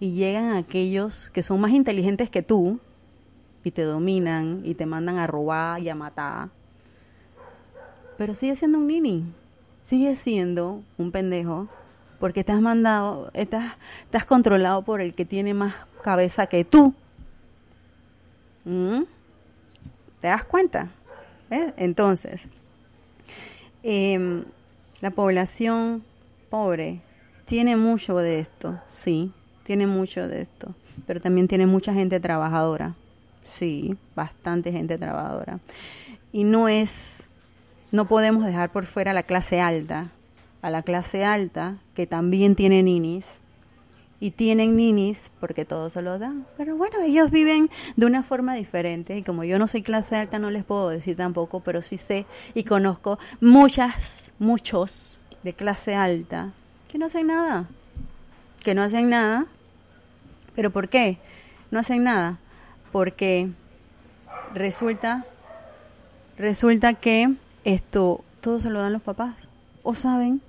Y 0.00 0.12
llegan 0.12 0.54
aquellos 0.54 1.28
que 1.28 1.42
son 1.42 1.60
más 1.60 1.72
inteligentes 1.72 2.30
que 2.30 2.42
tú 2.42 2.80
y 3.64 3.70
te 3.70 3.82
dominan 3.82 4.60
y 4.64 4.74
te 4.74 4.86
mandan 4.86 5.18
a 5.18 5.26
robar 5.26 5.82
y 5.82 5.88
a 5.88 5.94
matar. 5.94 6.50
Pero 8.16 8.34
sigue 8.34 8.54
siendo 8.54 8.78
un 8.78 8.86
nini, 8.86 9.24
sigue 9.82 10.14
siendo 10.14 10.82
un 10.98 11.10
pendejo, 11.10 11.66
porque 12.20 12.40
estás 12.40 12.60
mandado, 12.60 13.30
estás, 13.34 13.74
estás 14.04 14.24
controlado 14.24 14.82
por 14.82 15.00
el 15.00 15.14
que 15.14 15.24
tiene 15.24 15.54
más 15.54 15.74
cabeza 16.02 16.46
que 16.46 16.64
tú. 16.64 16.94
¿Mm? 18.64 19.02
¿Te 20.20 20.28
das 20.28 20.44
cuenta? 20.44 20.90
Entonces, 21.50 22.42
em, 23.82 24.44
la 25.00 25.10
población 25.10 26.02
pobre 26.50 27.00
tiene 27.44 27.76
mucho 27.76 28.16
de 28.16 28.40
esto, 28.40 28.80
sí, 28.86 29.32
tiene 29.64 29.86
mucho 29.86 30.26
de 30.26 30.42
esto, 30.42 30.74
pero 31.06 31.20
también 31.20 31.46
tiene 31.46 31.66
mucha 31.66 31.92
gente 31.92 32.20
trabajadora, 32.20 32.94
sí, 33.48 33.96
bastante 34.14 34.72
gente 34.72 34.98
trabajadora. 34.98 35.60
Y 36.32 36.44
no 36.44 36.68
es, 36.68 37.28
no 37.92 38.06
podemos 38.06 38.44
dejar 38.44 38.72
por 38.72 38.86
fuera 38.86 39.12
a 39.12 39.14
la 39.14 39.22
clase 39.22 39.60
alta, 39.60 40.10
a 40.62 40.70
la 40.70 40.82
clase 40.82 41.24
alta 41.24 41.78
que 41.94 42.06
también 42.06 42.54
tiene 42.56 42.82
ninis, 42.82 43.40
y 44.20 44.30
tienen 44.30 44.74
ninis 44.74 45.32
porque 45.38 45.66
todos 45.66 45.92
se 45.92 46.00
los 46.00 46.18
dan. 46.18 46.46
Pero 46.56 46.76
bueno, 46.76 47.00
ellos 47.02 47.30
viven 47.30 47.68
de 47.96 48.06
una 48.06 48.22
forma 48.22 48.54
diferente 48.54 49.18
y 49.18 49.22
como 49.22 49.44
yo 49.44 49.58
no 49.58 49.68
soy 49.68 49.82
clase 49.82 50.16
alta 50.16 50.38
no 50.38 50.50
les 50.50 50.64
puedo 50.64 50.88
decir 50.88 51.14
tampoco, 51.14 51.60
pero 51.60 51.82
sí 51.82 51.98
sé 51.98 52.24
y 52.54 52.64
conozco 52.64 53.18
muchas, 53.42 54.32
muchos 54.38 55.18
de 55.42 55.52
clase 55.52 55.94
alta 55.94 56.52
que 56.88 56.96
no 56.96 57.06
hacen 57.06 57.26
nada, 57.26 57.68
que 58.62 58.74
no 58.74 58.82
hacen 58.82 59.10
nada. 59.10 59.46
¿Pero 60.54 60.70
por 60.70 60.88
qué? 60.88 61.18
No 61.70 61.80
hacen 61.80 62.04
nada 62.04 62.38
porque 62.94 63.50
resulta 64.54 65.26
resulta 66.38 66.94
que 66.94 67.34
esto 67.64 68.24
todo 68.40 68.60
se 68.60 68.70
lo 68.70 68.80
dan 68.80 68.92
los 68.92 69.02
papás 69.02 69.34
o 69.82 69.96
saben 69.96 70.40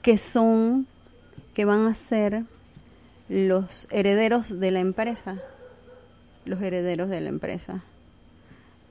que 0.00 0.16
son 0.16 0.86
que 1.52 1.66
van 1.66 1.88
a 1.88 1.94
ser 1.94 2.44
los 3.28 3.86
herederos 3.90 4.58
de 4.60 4.70
la 4.70 4.80
empresa, 4.80 5.36
los 6.46 6.62
herederos 6.62 7.10
de 7.10 7.20
la 7.20 7.28
empresa. 7.28 7.84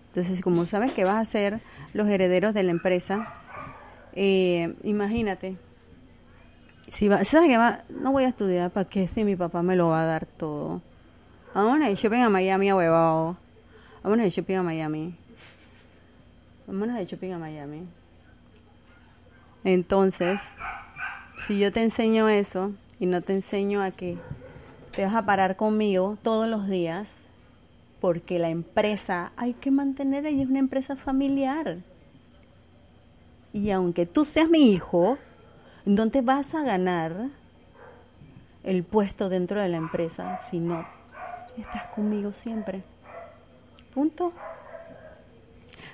Entonces, 0.10 0.42
como 0.44 0.68
sabes 0.68 0.92
que 0.92 1.04
vas 1.04 1.28
a 1.28 1.32
ser 1.32 1.62
los 1.94 2.08
herederos 2.08 2.54
de 2.54 2.62
la 2.62 2.72
empresa, 2.72 3.34
eh, 4.14 4.76
imagínate, 4.84 5.58
si 6.90 7.08
va, 7.08 7.26
sabes 7.26 7.50
que 7.50 7.58
va, 7.58 7.80
no 7.90 8.12
voy 8.12 8.26
a 8.26 8.28
estudiar, 8.28 8.70
¿para 8.70 8.88
qué? 8.88 9.08
Si 9.08 9.24
mi 9.24 9.36
papá 9.36 9.64
me 9.64 9.76
lo 9.76 9.88
va 9.88 10.04
a 10.04 10.06
dar 10.06 10.28
todo. 10.28 10.84
Ahora, 11.56 11.90
yo 11.90 12.10
vengo 12.10 12.26
a 12.26 12.30
Miami 12.30 12.68
a 12.68 12.76
huevado. 12.76 13.38
Vámonos 14.04 14.26
de 14.26 14.30
shopping 14.30 14.56
a 14.56 14.64
Miami. 14.64 15.16
Vámonos 16.68 16.98
de 16.98 17.06
shopping 17.06 17.32
a 17.32 17.38
Miami. 17.38 17.88
Entonces, 19.64 20.54
si 21.48 21.58
yo 21.58 21.72
te 21.72 21.82
enseño 21.82 22.28
eso 22.28 22.74
y 23.00 23.06
no 23.06 23.22
te 23.22 23.32
enseño 23.32 23.82
a 23.82 23.92
que 23.92 24.18
te 24.92 25.06
vas 25.06 25.16
a 25.16 25.26
parar 25.26 25.56
conmigo 25.56 26.18
todos 26.24 26.46
los 26.50 26.68
días, 26.68 27.22
porque 28.02 28.38
la 28.38 28.50
empresa 28.50 29.32
hay 29.38 29.54
que 29.54 29.72
mantener 29.72 30.26
ahí, 30.26 30.42
es 30.42 30.50
una 30.50 30.60
empresa 30.60 30.98
familiar. 30.98 31.78
Y 33.54 33.72
aunque 33.72 34.06
tú 34.06 34.26
seas 34.26 34.50
mi 34.50 34.74
hijo, 34.74 35.18
no 35.86 36.10
te 36.10 36.20
vas 36.20 36.54
a 36.54 36.64
ganar 36.64 37.30
el 38.66 38.84
puesto 38.84 39.30
dentro 39.30 39.62
de 39.62 39.70
la 39.70 39.78
empresa 39.78 40.38
si 40.40 40.60
no 40.60 40.95
estás 41.62 41.88
conmigo 41.88 42.34
siempre. 42.34 42.84
Punto. 43.94 44.34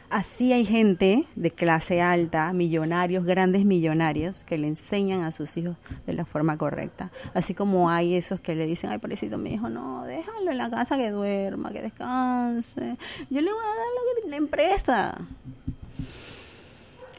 Así 0.10 0.52
hay 0.52 0.66
gente 0.66 1.26
de 1.36 1.52
clase 1.52 2.02
alta, 2.02 2.52
millonarios, 2.52 3.24
grandes 3.24 3.64
millonarios, 3.64 4.44
que 4.44 4.58
le 4.58 4.68
enseñan 4.68 5.24
a 5.24 5.32
sus 5.32 5.56
hijos 5.56 5.78
de 6.06 6.14
la 6.14 6.26
forma 6.26 6.58
correcta. 6.58 7.12
Así 7.34 7.54
como 7.54 7.90
hay 7.90 8.16
esos 8.16 8.42
que 8.42 8.54
le 8.54 8.66
dicen, 8.66 8.90
ay, 8.90 8.98
pobrecito 8.98 9.38
mi 9.38 9.54
hijo, 9.54 9.70
no, 9.70 10.04
déjalo 10.04 10.52
en 10.52 10.58
la 10.58 10.70
casa 10.70 10.98
que 10.98 11.12
duerma, 11.12 11.72
que 11.72 11.82
descanse. 11.82 12.98
Yo 13.30 13.40
le 13.40 13.54
voy 13.54 13.64
a 13.64 13.68
dar 13.68 14.26
la, 14.26 14.30
la 14.32 14.36
empresa. 14.36 15.18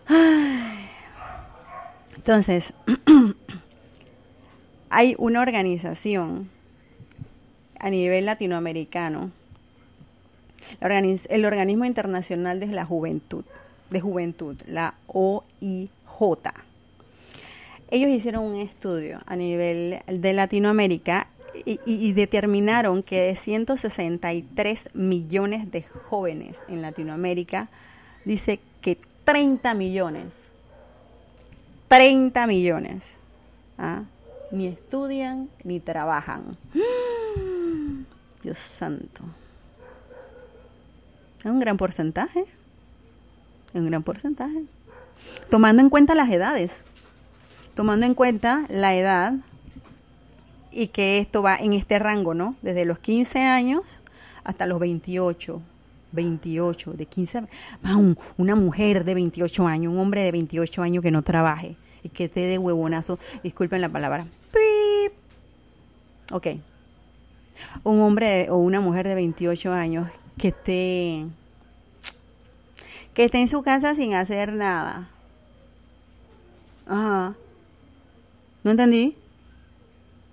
Ay. 0.06 0.82
Entonces, 2.22 2.72
hay 4.90 5.16
una 5.18 5.40
organización 5.40 6.51
a 7.82 7.90
nivel 7.90 8.24
latinoamericano 8.24 9.30
el 10.80 11.44
organismo 11.44 11.84
internacional 11.84 12.60
de 12.60 12.66
la 12.66 12.84
juventud, 12.84 13.44
de 13.90 14.00
juventud, 14.00 14.56
la 14.66 14.94
OIJ. 15.06 15.90
Ellos 17.90 18.10
hicieron 18.10 18.44
un 18.44 18.54
estudio 18.54 19.20
a 19.26 19.36
nivel 19.36 20.00
de 20.06 20.32
Latinoamérica 20.32 21.28
y, 21.66 21.78
y, 21.84 22.12
determinaron 22.14 23.02
que 23.02 23.20
de 23.20 23.36
163 23.36 24.94
millones 24.94 25.70
de 25.70 25.82
jóvenes 25.82 26.56
en 26.68 26.80
Latinoamérica, 26.80 27.68
dice 28.24 28.58
que 28.80 28.96
30 29.24 29.74
millones, 29.74 30.50
30 31.88 32.46
millones, 32.46 33.02
¿ah? 33.76 34.04
ni 34.50 34.66
estudian 34.66 35.50
ni 35.62 35.78
trabajan. 35.78 36.56
Dios 38.42 38.58
santo. 38.58 39.22
Es 41.40 41.46
un 41.46 41.60
gran 41.60 41.76
porcentaje. 41.76 42.40
Es 42.40 43.80
un 43.80 43.86
gran 43.86 44.02
porcentaje. 44.02 44.64
Tomando 45.50 45.82
en 45.82 45.90
cuenta 45.90 46.14
las 46.14 46.30
edades. 46.30 46.80
Tomando 47.74 48.06
en 48.06 48.14
cuenta 48.14 48.64
la 48.68 48.94
edad 48.94 49.34
y 50.70 50.88
que 50.88 51.18
esto 51.18 51.42
va 51.42 51.56
en 51.56 51.72
este 51.72 51.98
rango, 51.98 52.34
¿no? 52.34 52.56
Desde 52.62 52.84
los 52.84 52.98
15 52.98 53.40
años 53.40 53.82
hasta 54.44 54.66
los 54.66 54.78
28. 54.78 55.62
28, 56.12 56.92
de 56.92 57.06
15 57.06 57.38
a 57.82 57.96
una 58.36 58.54
mujer 58.54 59.04
de 59.04 59.14
28 59.14 59.66
años, 59.66 59.92
un 59.92 59.98
hombre 59.98 60.22
de 60.22 60.32
28 60.32 60.82
años 60.82 61.02
que 61.02 61.10
no 61.10 61.22
trabaje 61.22 61.76
y 62.02 62.10
que 62.10 62.28
te 62.28 62.40
dé 62.40 62.58
huevonazo, 62.58 63.18
disculpen 63.42 63.80
la 63.80 63.88
palabra. 63.88 64.26
¡Pip! 64.52 65.12
Ok. 66.30 66.46
Un 67.84 68.00
hombre 68.00 68.48
o 68.50 68.56
una 68.56 68.80
mujer 68.80 69.06
de 69.06 69.14
28 69.14 69.72
años 69.72 70.08
que 70.38 70.48
esté 70.48 71.26
que 73.14 73.24
esté 73.24 73.40
en 73.40 73.48
su 73.48 73.62
casa 73.62 73.94
sin 73.94 74.14
hacer 74.14 74.52
nada. 74.52 75.08
Ajá. 76.86 77.34
¿No 78.64 78.70
entendí? 78.70 79.16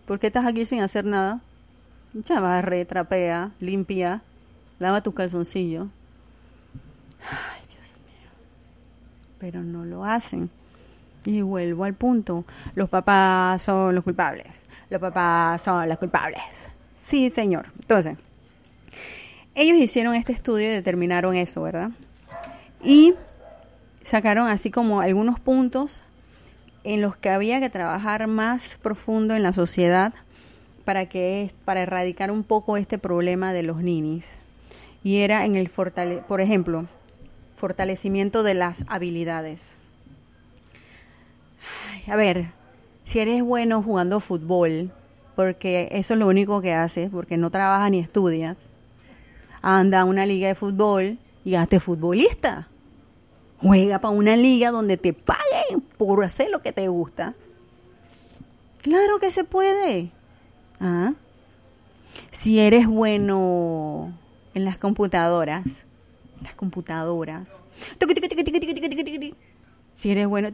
¿Por 0.06 0.20
qué 0.20 0.28
estás 0.28 0.46
aquí 0.46 0.66
sin 0.66 0.82
hacer 0.82 1.06
nada? 1.06 1.42
Ya 2.14 2.40
barre, 2.40 2.86
trapea, 2.86 3.52
limpia, 3.60 4.22
lava 4.80 5.02
tu 5.02 5.14
calzoncillo. 5.14 5.90
Ay, 7.22 7.62
Dios 7.68 8.00
mío. 8.06 8.30
Pero 9.40 9.62
no 9.62 9.86
lo 9.86 10.06
hacen. 10.06 10.50
Y 11.26 11.42
vuelvo 11.42 11.84
al 11.84 11.94
punto. 11.94 12.46
Los 12.76 12.90
papás 12.90 13.62
son 13.62 13.94
los 13.94 14.04
culpables. 14.04 14.62
Los 14.90 15.02
papás 15.02 15.62
son 15.62 15.88
los 15.88 15.98
culpables. 15.98 16.72
Sí, 17.00 17.30
señor. 17.30 17.72
Entonces, 17.80 18.18
ellos 19.56 19.78
hicieron 19.78 20.16
este 20.16 20.34
estudio 20.34 20.68
y 20.68 20.74
determinaron 20.74 21.36
eso, 21.36 21.62
¿verdad? 21.62 21.92
Y 22.84 23.14
sacaron 24.04 24.48
así 24.48 24.70
como 24.70 25.02
algunos 25.02 25.40
puntos 25.40 26.04
en 26.84 27.02
los 27.02 27.18
que 27.18 27.30
había 27.30 27.60
que 27.60 27.70
trabajar 27.70 28.28
más 28.28 28.78
profundo 28.82 29.36
en 29.36 29.44
la 29.44 29.54
sociedad 29.54 30.14
para 30.86 31.08
que 31.08 31.52
para 31.66 31.82
erradicar 31.82 32.32
un 32.32 32.44
poco 32.44 32.78
este 32.78 32.98
problema 32.98 33.54
de 33.54 33.64
los 33.64 33.82
ninis. 33.82 34.38
Y 35.04 35.18
era 35.18 35.46
en 35.46 35.56
el 35.56 35.70
fortale 35.70 36.24
por 36.28 36.42
ejemplo, 36.42 36.88
fortalecimiento 37.56 38.44
de 38.44 38.54
las 38.54 38.86
habilidades. 38.88 39.74
a 42.08 42.16
ver, 42.16 42.52
si 43.04 43.20
eres 43.20 43.44
bueno 43.44 43.84
jugando 43.84 44.20
fútbol, 44.20 44.92
porque 45.40 45.88
eso 45.94 46.16
es 46.16 46.20
lo 46.20 46.28
único 46.28 46.60
que 46.60 46.74
haces, 46.74 47.10
porque 47.10 47.38
no 47.38 47.50
trabajas 47.50 47.90
ni 47.92 48.00
estudias, 48.00 48.68
anda 49.62 50.02
a 50.02 50.04
una 50.04 50.26
liga 50.26 50.50
de 50.50 50.56
fútbol 50.56 51.18
y 51.46 51.56
hazte 51.56 51.80
futbolista. 51.80 52.68
Juega 53.62 54.02
para 54.02 54.14
una 54.14 54.36
liga 54.36 54.70
donde 54.70 54.98
te 54.98 55.14
paguen 55.14 55.80
por 55.98 56.26
hacer 56.26 56.52
lo 56.52 56.62
que 56.62 56.74
te 56.74 56.90
gusta. 56.90 57.36
Claro 58.82 59.20
que 59.22 59.32
se 59.32 59.46
puede. 59.46 60.12
¿Ah? 60.82 61.14
Si 62.32 62.60
eres 62.60 62.86
bueno 62.86 64.12
en 64.54 64.66
las 64.66 64.78
computadoras, 64.78 65.64
las 66.44 66.56
computadoras. 66.56 67.48
Si 69.96 70.12
eres 70.12 70.28
bueno, 70.28 70.50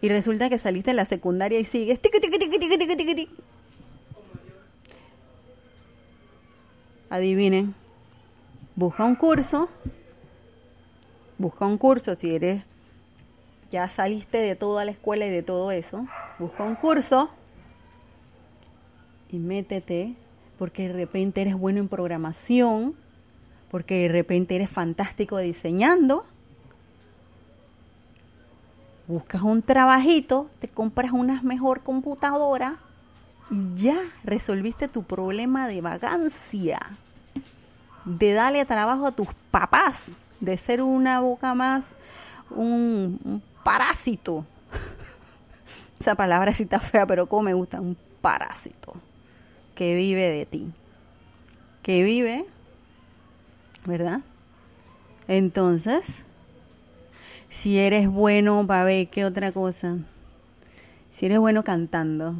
y 0.00 0.08
resulta 0.08 0.48
que 0.48 0.58
saliste 0.58 0.92
de 0.92 0.94
la 0.94 1.04
secundaria 1.04 1.58
y 1.58 1.64
sigues. 1.64 2.00
Adivinen. 7.10 7.74
Busca 8.76 9.04
un 9.04 9.16
curso, 9.16 9.68
busca 11.38 11.66
un 11.66 11.78
curso 11.78 12.14
si 12.14 12.34
eres, 12.34 12.64
ya 13.70 13.88
saliste 13.88 14.38
de 14.38 14.54
toda 14.54 14.84
la 14.84 14.92
escuela 14.92 15.26
y 15.26 15.30
de 15.30 15.42
todo 15.42 15.72
eso, 15.72 16.06
busca 16.38 16.62
un 16.62 16.76
curso 16.76 17.30
y 19.30 19.38
métete 19.38 20.14
porque 20.58 20.88
de 20.88 20.94
repente 20.94 21.40
eres 21.40 21.56
bueno 21.56 21.80
en 21.80 21.88
programación, 21.88 22.94
porque 23.70 24.02
de 24.02 24.08
repente 24.08 24.56
eres 24.56 24.70
fantástico 24.70 25.38
diseñando. 25.38 26.24
Buscas 29.06 29.42
un 29.42 29.62
trabajito, 29.62 30.50
te 30.58 30.68
compras 30.68 31.12
una 31.12 31.42
mejor 31.42 31.82
computadora 31.82 32.78
y 33.50 33.82
ya 33.82 33.98
resolviste 34.24 34.88
tu 34.88 35.02
problema 35.04 35.68
de 35.68 35.80
vagancia 35.80 36.98
de 38.08 38.32
darle 38.32 38.64
trabajo 38.64 39.06
a 39.06 39.12
tus 39.12 39.28
papás, 39.50 40.22
de 40.40 40.56
ser 40.56 40.82
una 40.82 41.20
boca 41.20 41.54
más, 41.54 41.96
un, 42.50 43.42
parásito. 43.62 44.46
Esa 46.00 46.14
palabra 46.14 46.54
sí 46.54 46.62
está 46.62 46.80
fea, 46.80 47.06
pero 47.06 47.26
como 47.26 47.42
me 47.42 47.54
gusta, 47.54 47.80
un 47.80 47.96
parásito 48.20 48.94
que 49.74 49.94
vive 49.94 50.22
de 50.22 50.46
ti, 50.46 50.72
que 51.82 52.02
vive, 52.02 52.46
¿verdad? 53.84 54.20
Entonces, 55.26 56.22
si 57.50 57.78
eres 57.78 58.08
bueno, 58.08 58.66
para 58.66 58.84
ver 58.84 59.08
qué 59.08 59.24
otra 59.24 59.52
cosa, 59.52 59.98
si 61.10 61.26
eres 61.26 61.38
bueno 61.38 61.62
cantando, 61.62 62.36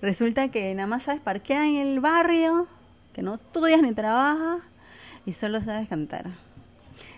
resulta 0.00 0.48
que 0.50 0.74
nada 0.74 0.86
más 0.86 1.04
sabes 1.04 1.20
parquear 1.20 1.64
en 1.64 1.76
el 1.76 2.00
barrio, 2.00 2.66
que 3.12 3.22
no 3.22 3.34
estudias 3.34 3.82
ni 3.82 3.92
trabajas, 3.92 4.62
y 5.26 5.32
solo 5.32 5.60
sabes 5.62 5.88
cantar. 5.88 6.26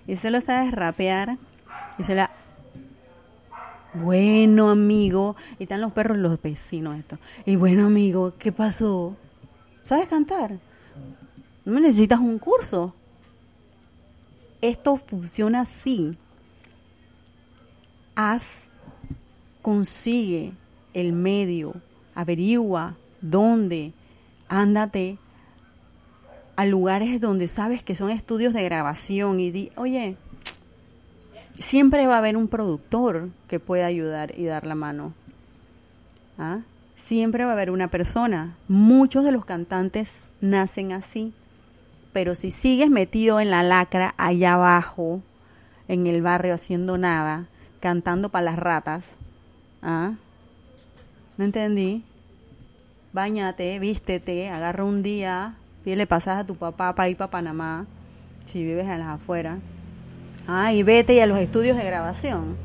Y 0.06 0.16
solo 0.16 0.40
sabes 0.40 0.72
rapear. 0.72 1.38
Y 1.98 2.04
solo... 2.04 2.26
Bueno, 3.94 4.70
amigo. 4.70 5.36
Y 5.58 5.64
están 5.64 5.80
los 5.80 5.92
perros, 5.92 6.18
los 6.18 6.40
vecinos, 6.40 6.98
esto. 6.98 7.18
Y 7.44 7.56
bueno, 7.56 7.86
amigo, 7.86 8.34
¿qué 8.38 8.52
pasó? 8.52 9.16
¿Sabes 9.82 10.08
cantar? 10.08 10.58
No 11.64 11.72
me 11.72 11.80
necesitas 11.80 12.20
un 12.20 12.38
curso. 12.38 12.94
Esto 14.60 14.96
funciona 14.96 15.62
así. 15.62 16.16
Haz, 18.14 18.68
consigue 19.62 20.52
el 20.94 21.12
medio, 21.12 21.74
averigua 22.14 22.96
dónde, 23.20 23.92
ándate 24.48 25.18
a 26.56 26.66
lugares 26.66 27.20
donde 27.20 27.48
sabes 27.48 27.82
que 27.82 27.94
son 27.94 28.10
estudios 28.10 28.52
de 28.52 28.64
grabación 28.64 29.40
y 29.40 29.50
di, 29.50 29.72
oye, 29.76 30.16
siempre 31.58 32.06
va 32.06 32.16
a 32.16 32.18
haber 32.18 32.36
un 32.36 32.48
productor 32.48 33.30
que 33.48 33.60
pueda 33.60 33.86
ayudar 33.86 34.38
y 34.38 34.44
dar 34.44 34.66
la 34.66 34.74
mano. 34.74 35.14
¿Ah? 36.38 36.60
Siempre 36.96 37.44
va 37.44 37.50
a 37.50 37.52
haber 37.54 37.70
una 37.70 37.88
persona. 37.88 38.56
Muchos 38.68 39.24
de 39.24 39.32
los 39.32 39.44
cantantes 39.44 40.24
nacen 40.40 40.92
así. 40.92 41.32
Pero 42.12 42.34
si 42.34 42.50
sigues 42.50 42.90
metido 42.90 43.40
en 43.40 43.50
la 43.50 43.62
lacra 43.62 44.14
allá 44.18 44.54
abajo, 44.54 45.22
en 45.88 46.06
el 46.06 46.22
barrio 46.22 46.54
haciendo 46.54 46.98
nada, 46.98 47.46
cantando 47.80 48.28
para 48.28 48.44
las 48.44 48.58
ratas, 48.58 49.16
¿ah? 49.82 50.14
¿No 51.36 51.44
entendí? 51.44 52.04
Báñate, 53.12 53.78
vístete, 53.78 54.50
agarra 54.50 54.84
un 54.84 55.02
día, 55.02 55.56
le 55.84 56.06
pasas 56.06 56.38
a 56.38 56.46
tu 56.46 56.56
papá 56.56 56.94
para 56.94 57.08
ir 57.08 57.16
para 57.16 57.30
Panamá, 57.30 57.86
si 58.44 58.62
vives 58.62 58.86
en 58.86 58.98
las 59.00 59.08
afueras. 59.08 59.58
Ah, 60.46 60.72
y 60.72 60.82
vete 60.82 61.14
y 61.14 61.20
a 61.20 61.26
los 61.26 61.38
estudios 61.38 61.76
de 61.76 61.84
grabación, 61.84 62.56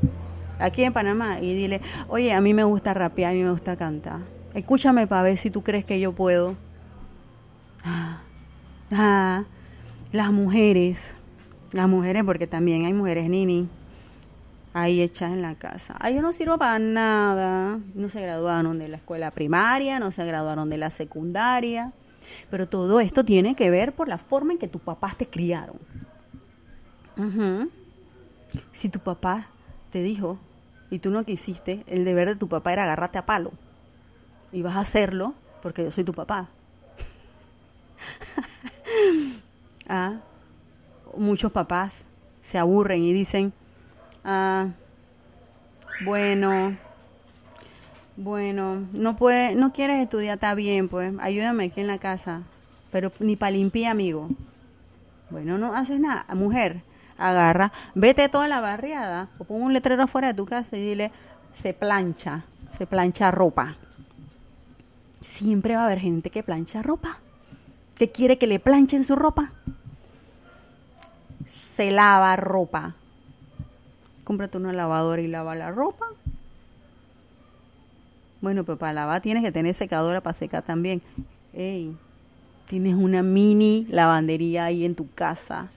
aquí 0.59 0.83
en 0.83 0.93
Panamá, 0.93 1.39
y 1.39 1.55
dile, 1.55 1.81
oye, 2.07 2.33
a 2.33 2.41
mí 2.41 2.53
me 2.53 2.63
gusta 2.63 2.93
rapear, 2.93 3.31
a 3.31 3.33
mí 3.33 3.43
me 3.43 3.51
gusta 3.51 3.75
cantar. 3.75 4.19
Escúchame 4.53 5.07
para 5.07 5.23
ver 5.23 5.37
si 5.37 5.49
tú 5.49 5.63
crees 5.63 5.83
que 5.83 5.99
yo 5.99 6.13
puedo. 6.13 6.55
Ah, 7.83 8.21
ah, 8.91 9.43
las 10.11 10.31
mujeres, 10.31 11.15
las 11.71 11.87
mujeres, 11.87 12.23
porque 12.23 12.47
también 12.47 12.85
hay 12.85 12.93
mujeres 12.93 13.29
nini 13.29 13.67
ahí 14.75 15.01
hechas 15.01 15.31
en 15.31 15.41
la 15.41 15.55
casa. 15.55 15.95
Ay, 16.01 16.15
yo 16.15 16.21
no 16.21 16.33
sirvo 16.33 16.57
para 16.57 16.77
nada. 16.79 17.79
No 17.93 18.09
se 18.09 18.21
graduaron 18.21 18.77
de 18.77 18.89
la 18.89 18.97
escuela 18.97 19.31
primaria, 19.31 19.99
no 19.99 20.11
se 20.11 20.25
graduaron 20.25 20.69
de 20.69 20.77
la 20.77 20.89
secundaria. 20.89 21.93
Pero 22.51 22.67
todo 22.67 22.99
esto 22.99 23.23
tiene 23.23 23.55
que 23.55 23.69
ver 23.69 23.93
por 23.93 24.09
la 24.09 24.17
forma 24.17 24.51
en 24.51 24.59
que 24.59 24.67
tus 24.67 24.81
papás 24.81 25.17
te 25.17 25.27
criaron. 25.27 25.77
Si 28.73 28.89
tu 28.89 28.99
papá 28.99 29.47
te 29.91 30.01
dijo 30.01 30.37
y 30.89 30.99
tú 30.99 31.09
no 31.09 31.23
quisiste, 31.23 31.79
el 31.87 32.03
deber 32.03 32.27
de 32.27 32.35
tu 32.35 32.49
papá 32.49 32.73
era 32.73 32.83
agarrarte 32.83 33.17
a 33.17 33.25
palo. 33.25 33.51
Y 34.51 34.61
vas 34.61 34.75
a 34.75 34.81
hacerlo 34.81 35.35
porque 35.61 35.85
yo 35.85 35.91
soy 35.91 36.03
tu 36.03 36.13
papá. 36.13 36.49
ah, 39.87 40.19
muchos 41.15 41.53
papás 41.53 42.07
se 42.41 42.57
aburren 42.57 43.03
y 43.03 43.13
dicen, 43.13 43.53
ah, 44.25 44.67
bueno, 46.03 46.77
bueno, 48.17 48.87
no 48.93 49.15
puede, 49.15 49.55
no 49.55 49.71
quieres 49.71 50.01
estudiar, 50.01 50.35
está 50.35 50.53
bien, 50.55 50.89
pues, 50.89 51.13
ayúdame 51.19 51.65
aquí 51.65 51.81
en 51.81 51.87
la 51.87 51.97
casa, 51.97 52.41
pero 52.91 53.11
ni 53.19 53.35
para 53.35 53.51
limpiar, 53.51 53.91
amigo. 53.91 54.29
Bueno, 55.29 55.57
no 55.57 55.73
haces 55.73 55.99
nada, 55.99 56.25
mujer, 56.33 56.81
agarra, 57.17 57.71
vete 57.93 58.27
toda 58.29 58.47
la 58.47 58.59
barriada 58.59 59.29
o 59.37 59.43
pon 59.43 59.61
un 59.61 59.73
letrero 59.73 60.03
afuera 60.03 60.27
de 60.27 60.33
tu 60.33 60.45
casa 60.45 60.77
y 60.77 60.81
dile, 60.81 61.11
se 61.53 61.73
plancha, 61.73 62.43
se 62.77 62.85
plancha 62.85 63.31
ropa. 63.31 63.75
Siempre 65.21 65.75
va 65.75 65.81
a 65.81 65.85
haber 65.85 65.99
gente 65.99 66.29
que 66.29 66.43
plancha 66.43 66.81
ropa, 66.81 67.19
que 67.95 68.11
quiere 68.11 68.37
que 68.37 68.47
le 68.47 68.59
planchen 68.59 69.03
su 69.03 69.15
ropa. 69.15 69.51
Se 71.45 71.91
lava 71.91 72.35
ropa. 72.35 72.95
Cómprate 74.25 74.57
una 74.57 74.73
lavadora 74.73 75.21
y 75.21 75.27
lava 75.27 75.55
la 75.55 75.71
ropa 75.71 76.07
bueno, 78.45 78.63
pues 78.63 78.77
para 78.77 78.93
lavar 78.93 79.21
tienes 79.21 79.43
que 79.43 79.51
tener 79.51 79.73
secadora 79.73 80.21
para 80.21 80.37
secar 80.37 80.61
también. 80.61 81.01
Ey, 81.51 81.97
tienes 82.67 82.93
una 82.93 83.23
mini 83.23 83.87
lavandería 83.89 84.65
ahí 84.65 84.85
en 84.85 84.93
tu 84.93 85.09
casa. 85.09 85.69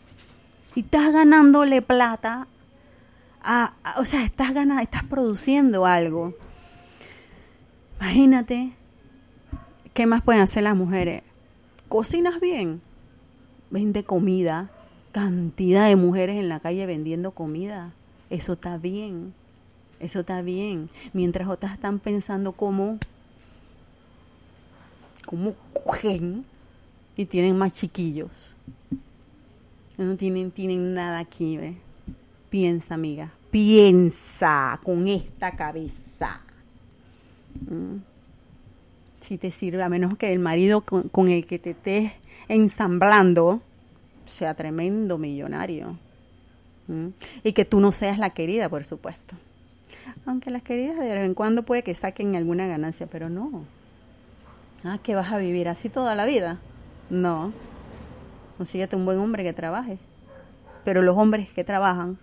Y 0.74 0.80
estás 0.80 1.10
ganándole 1.14 1.80
plata. 1.80 2.46
o 3.96 4.04
sea, 4.04 4.22
estás 4.22 4.52
ganando, 4.52 4.82
estás 4.82 5.04
produciendo 5.04 5.86
algo. 5.86 6.34
Imagínate, 7.98 8.72
¿qué 9.94 10.04
más 10.04 10.20
pueden 10.20 10.42
hacer 10.42 10.64
las 10.64 10.76
mujeres? 10.76 11.22
Cocinas 11.88 12.38
bien, 12.38 12.82
vende 13.70 14.04
comida, 14.04 14.70
cantidad 15.12 15.86
de 15.86 15.96
mujeres 15.96 16.36
en 16.36 16.50
la 16.50 16.60
calle 16.60 16.84
vendiendo 16.84 17.30
comida. 17.30 17.94
Eso 18.30 18.54
está 18.54 18.76
bien. 18.78 19.34
Eso 20.00 20.20
está 20.20 20.42
bien. 20.42 20.90
Mientras 21.12 21.48
otras 21.48 21.74
están 21.74 21.98
pensando 21.98 22.52
cómo, 22.52 22.98
cómo 25.26 25.54
cogen 25.72 26.44
y 27.16 27.26
tienen 27.26 27.58
más 27.58 27.74
chiquillos. 27.74 28.54
No 29.96 30.16
tienen, 30.16 30.52
tienen 30.52 30.94
nada 30.94 31.18
aquí, 31.18 31.56
¿ves? 31.56 31.74
Piensa, 32.50 32.94
amiga. 32.94 33.32
Piensa 33.50 34.80
con 34.84 35.08
esta 35.08 35.56
cabeza. 35.56 36.40
¿Mm? 37.68 37.96
Si 39.20 39.36
te 39.36 39.50
sirve, 39.50 39.82
a 39.82 39.88
menos 39.88 40.16
que 40.16 40.32
el 40.32 40.38
marido 40.38 40.82
con, 40.82 41.28
el 41.28 41.46
que 41.46 41.58
te 41.58 41.70
estés 41.70 42.12
ensamblando 42.46 43.60
sea 44.24 44.54
tremendo 44.54 45.18
millonario. 45.18 45.98
Y 47.42 47.52
que 47.52 47.64
tú 47.64 47.80
no 47.80 47.92
seas 47.92 48.18
la 48.18 48.30
querida, 48.30 48.68
por 48.68 48.84
supuesto. 48.84 49.36
Aunque 50.26 50.50
las 50.50 50.62
queridas 50.62 50.98
de 50.98 51.14
vez 51.14 51.24
en 51.24 51.34
cuando 51.34 51.62
puede 51.62 51.82
que 51.82 51.94
saquen 51.94 52.36
alguna 52.36 52.66
ganancia, 52.66 53.06
pero 53.06 53.28
no. 53.28 53.64
Ah, 54.84 54.98
que 55.02 55.14
vas 55.14 55.32
a 55.32 55.38
vivir 55.38 55.68
así 55.68 55.88
toda 55.88 56.14
la 56.14 56.24
vida. 56.24 56.58
No. 57.10 57.52
Consíguete 58.56 58.96
un 58.96 59.04
buen 59.04 59.18
hombre 59.18 59.42
que 59.44 59.52
trabaje. 59.52 59.98
Pero 60.84 61.02
los 61.02 61.16
hombres 61.16 61.48
que 61.50 61.64
trabajan 61.64 62.18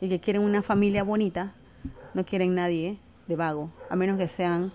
y 0.00 0.08
que 0.08 0.20
quieren 0.20 0.42
una 0.42 0.62
familia 0.62 1.04
bonita, 1.04 1.54
no 2.14 2.24
quieren 2.24 2.54
nadie 2.54 2.98
de 3.28 3.36
vago, 3.36 3.70
a 3.88 3.96
menos 3.96 4.18
que 4.18 4.28
sean 4.28 4.72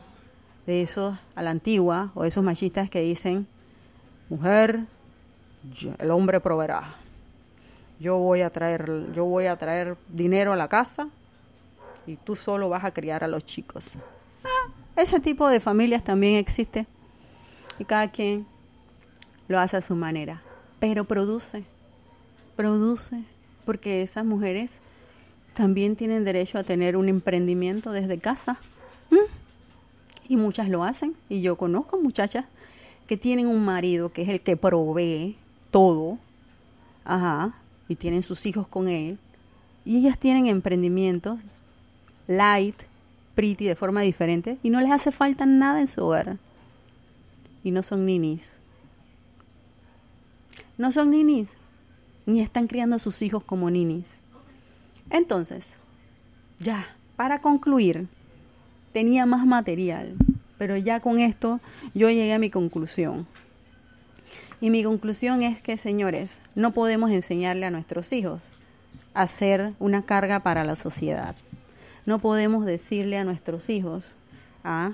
de 0.66 0.82
esos 0.82 1.18
a 1.36 1.44
la 1.44 1.52
antigua 1.52 2.12
o 2.16 2.26
esos 2.26 2.44
machistas 2.44 2.90
que 2.90 3.02
dicen, 3.02 3.48
mujer, 4.30 4.86
el 6.00 6.12
hombre 6.12 6.40
proveerá. 6.40 6.96
Yo 8.00 8.18
voy 8.18 8.42
a 8.42 8.50
traer, 8.50 9.12
yo 9.14 9.26
voy 9.26 9.48
a 9.48 9.58
traer 9.58 9.98
dinero 10.10 10.54
a 10.54 10.56
la 10.56 10.68
casa 10.68 11.10
y 12.06 12.16
tú 12.16 12.36
solo 12.36 12.70
vas 12.70 12.84
a 12.84 12.94
criar 12.94 13.24
a 13.24 13.28
los 13.28 13.46
chicos. 13.46 13.92
Ah, 14.44 14.72
ese 14.96 15.20
tipo 15.20 15.48
de 15.48 15.60
familias 15.60 16.04
también 16.04 16.36
existe 16.36 16.86
y 17.80 17.86
cada 17.86 18.12
quien 18.12 18.46
lo 19.48 19.60
hace 19.60 19.78
a 19.78 19.82
su 19.82 19.96
manera, 19.96 20.42
pero 20.80 21.06
produce, 21.06 21.64
produce, 22.56 23.24
porque 23.66 24.02
esas 24.02 24.26
mujeres 24.26 24.82
también 25.58 25.96
tienen 25.96 26.24
derecho 26.24 26.60
a 26.60 26.64
tener 26.64 26.96
un 26.96 27.10
emprendimiento 27.10 27.92
desde 27.92 28.20
casa. 28.20 28.60
Y 30.30 30.36
muchas 30.38 30.70
lo 30.70 30.84
hacen. 30.84 31.16
Y 31.30 31.42
yo 31.42 31.56
conozco 31.58 31.98
muchachas 31.98 32.46
que 33.08 33.18
tienen 33.18 33.48
un 33.48 33.64
marido 33.64 34.10
que 34.10 34.22
es 34.22 34.30
el 34.30 34.42
que 34.42 34.56
provee 34.56 35.38
todo. 35.72 36.20
Ajá. 37.06 37.56
Y 37.88 37.96
tienen 37.96 38.24
sus 38.24 38.46
hijos 38.46 38.68
con 38.68 38.88
él. 38.88 39.18
Y 39.86 39.98
ellas 39.98 40.20
tienen 40.20 40.48
emprendimientos 40.48 41.40
light, 42.28 42.76
pretty, 43.36 43.66
de 43.66 43.76
forma 43.76 44.02
diferente, 44.02 44.58
y 44.62 44.70
no 44.70 44.82
les 44.82 44.92
hace 44.92 45.12
falta 45.12 45.46
nada 45.46 45.80
en 45.80 45.88
su 45.88 46.04
hogar. 46.04 46.38
Y 47.64 47.72
no 47.72 47.84
son 47.84 48.06
ninis. 48.06 48.60
No 50.78 50.92
son 50.92 51.12
ninis, 51.12 51.54
ni 52.26 52.42
están 52.42 52.68
criando 52.68 52.98
a 52.98 53.00
sus 53.00 53.22
hijos 53.22 53.44
como 53.44 53.70
ninis. 53.70 54.20
Entonces, 55.10 55.76
ya, 56.60 56.86
para 57.16 57.40
concluir, 57.40 58.08
tenía 58.94 59.26
más 59.26 59.46
material, 59.46 60.16
pero 60.58 60.78
ya 60.78 61.00
con 61.00 61.20
esto 61.20 61.60
yo 61.94 62.10
llegué 62.10 62.34
a 62.34 62.40
mi 62.40 62.50
conclusión. 62.50 63.26
Y 64.60 64.70
mi 64.70 64.84
conclusión 64.84 65.44
es 65.44 65.62
que, 65.62 65.78
señores, 65.78 66.42
no 66.56 66.72
podemos 66.72 67.12
enseñarle 67.12 67.66
a 67.66 67.72
nuestros 67.72 68.12
hijos 68.12 68.54
a 69.14 69.28
ser 69.28 69.74
una 69.80 70.04
carga 70.04 70.40
para 70.40 70.64
la 70.64 70.76
sociedad. 70.76 71.36
No 72.06 72.20
podemos 72.20 72.66
decirle 72.66 73.18
a 73.18 73.24
nuestros 73.24 73.70
hijos, 73.70 74.16
ah, 74.64 74.94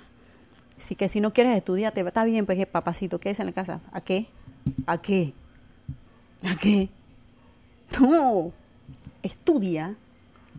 si 0.77 0.95
que 0.95 1.07
si 1.09 1.21
no 1.21 1.33
quieres 1.33 1.55
estudiar, 1.55 1.93
te 1.93 2.01
está 2.01 2.25
bien, 2.25 2.45
pues 2.45 2.65
papacito, 2.67 3.19
es 3.23 3.39
en 3.39 3.45
la 3.45 3.51
casa. 3.51 3.79
¿A 3.91 4.01
qué? 4.01 4.27
¿A 4.85 4.97
qué? 4.97 5.33
¿A 6.43 6.55
qué? 6.55 6.89
No, 7.99 8.51
estudia 9.21 9.95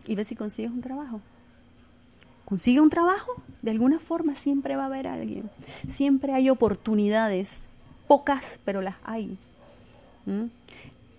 y 0.07 0.15
ve 0.15 0.23
si 0.23 0.35
consigues 0.35 0.71
un 0.71 0.81
trabajo. 0.81 1.19
Consigue 2.45 2.79
un 2.79 2.89
trabajo, 2.89 3.33
de 3.61 3.71
alguna 3.71 3.99
forma 3.99 4.35
siempre 4.35 4.75
va 4.77 4.83
a 4.83 4.85
haber 4.85 5.05
alguien. 5.05 5.49
Siempre 5.91 6.33
hay 6.33 6.49
oportunidades, 6.49 7.65
pocas, 8.07 8.59
pero 8.65 8.81
las 8.81 8.95
hay. 9.03 9.37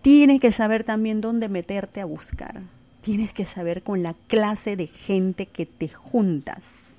Tienes 0.03 0.41
que 0.41 0.53
saber 0.53 0.84
también 0.84 1.20
dónde 1.20 1.49
meterte 1.49 2.01
a 2.01 2.05
buscar 2.05 2.62
tienes 3.07 3.32
que 3.32 3.45
saber 3.45 3.84
con 3.84 4.03
la 4.03 4.14
clase 4.26 4.74
de 4.74 4.89
gente 4.89 5.47
que 5.47 5.64
te 5.64 5.89
juntas. 5.89 6.97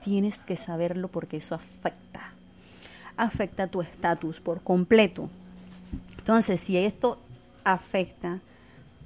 Tienes 0.00 0.38
que 0.38 0.54
saberlo 0.54 1.08
porque 1.08 1.38
eso 1.38 1.56
afecta. 1.56 2.34
Afecta 3.16 3.66
tu 3.66 3.82
estatus 3.82 4.38
por 4.38 4.60
completo. 4.60 5.28
Entonces, 6.18 6.60
si 6.60 6.76
esto 6.76 7.18
afecta, 7.64 8.38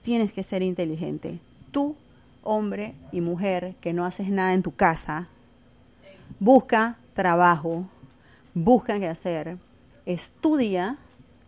tienes 0.02 0.34
que 0.34 0.42
ser 0.42 0.62
inteligente. 0.62 1.38
Tú, 1.72 1.96
hombre 2.42 2.92
y 3.10 3.22
mujer, 3.22 3.74
que 3.80 3.94
no 3.94 4.04
haces 4.04 4.28
nada 4.28 4.52
en 4.52 4.62
tu 4.62 4.74
casa, 4.74 5.28
busca 6.40 6.98
trabajo, 7.14 7.88
busca 8.54 8.98
qué 9.00 9.08
hacer, 9.08 9.58
estudia 10.06 10.98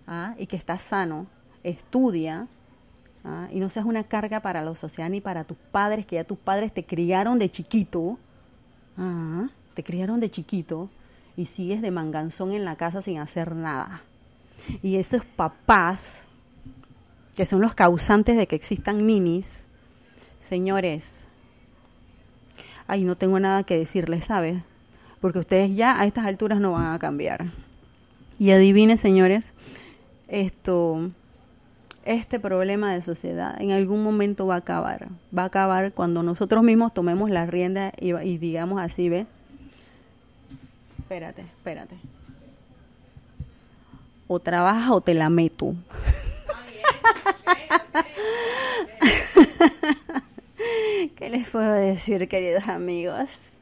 ¿ah? 0.07 0.35
y 0.39 0.47
que 0.47 0.57
estás 0.57 0.83
sano, 0.83 1.27
estudia 1.63 2.49
¿ah? 3.25 3.49
y 3.53 3.61
no 3.61 3.71
seas 3.71 3.87
una 3.87 4.05
carga 4.05 4.41
para 4.41 4.63
la 4.63 4.75
sociedad 4.75 5.09
ni 5.09 5.21
para 5.21 5.45
tus 5.45 5.57
padres, 5.57 6.07
que 6.07 6.17
ya 6.17 6.25
tus 6.25 6.39
padres 6.39 6.73
te 6.73 6.85
criaron 6.85 7.39
de 7.39 7.49
chiquito, 7.49 8.19
¿ah? 8.99 9.49
te 9.75 9.85
criaron 9.85 10.21
de 10.21 10.31
chiquito 10.31 10.91
y 11.37 11.47
sigues 11.47 11.83
de 11.83 11.91
manganzón 11.91 12.53
en 12.53 12.65
la 12.65 12.77
casa 12.77 13.03
sin 13.03 13.19
hacer 13.19 13.55
nada. 13.55 14.03
Y 14.83 14.97
esos 14.97 15.25
papás, 15.25 16.23
que 17.37 17.47
son 17.47 17.61
los 17.61 17.75
causantes 17.75 18.37
de 18.37 18.47
que 18.47 18.57
existan 18.57 19.07
ninis, 19.07 19.67
señores, 20.41 21.29
ay, 22.87 23.05
no 23.05 23.17
tengo 23.17 23.39
nada 23.39 23.65
que 23.65 23.77
decirles, 23.77 24.25
¿sabes? 24.25 24.63
Porque 25.21 25.39
ustedes 25.39 25.75
ya 25.75 26.01
a 26.01 26.07
estas 26.07 26.27
alturas 26.27 26.61
no 26.61 26.73
van 26.73 26.93
a 26.93 26.99
cambiar. 26.99 27.53
Y 28.39 28.51
adivine, 28.51 28.97
señores, 28.97 29.55
esto, 30.29 31.11
este 32.05 32.39
problema 32.39 32.93
de 32.93 33.01
sociedad 33.03 33.61
en 33.61 33.73
algún 33.73 34.03
momento 34.03 34.47
va 34.47 34.57
a 34.57 34.59
acabar. 34.59 35.09
Va 35.37 35.43
a 35.43 35.47
acabar 35.47 35.93
cuando 35.93 36.23
nosotros 36.23 36.63
mismos 36.63 36.93
tomemos 36.93 37.31
la 37.31 37.47
rienda 37.47 37.93
y, 37.99 38.15
y 38.15 38.39
digamos 38.39 38.81
así, 38.81 39.09
¿ve? 39.09 39.27
Espérate, 40.99 41.43
espérate. 41.43 41.97
O 44.29 44.41
trabajas 44.41 44.91
o 44.91 45.01
te 45.01 45.15
la 45.15 45.31
meto. 45.31 45.75
¿Qué 51.17 51.31
les 51.31 51.49
puedo 51.49 51.73
decir, 51.73 52.29
queridos 52.29 52.69
amigos? 52.69 53.56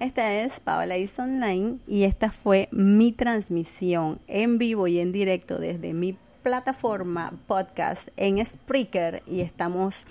Esta 0.00 0.32
es 0.32 0.60
Paola 0.60 0.96
Is 0.96 1.18
Online 1.18 1.78
y 1.88 2.04
esta 2.04 2.30
fue 2.30 2.68
mi 2.70 3.10
transmisión 3.10 4.20
en 4.28 4.56
vivo 4.56 4.86
y 4.86 5.00
en 5.00 5.10
directo 5.10 5.58
desde 5.58 5.92
mi 5.92 6.16
plataforma 6.44 7.32
podcast 7.48 8.06
en 8.16 8.44
Spreaker. 8.46 9.24
Y 9.26 9.40
estamos 9.40 10.06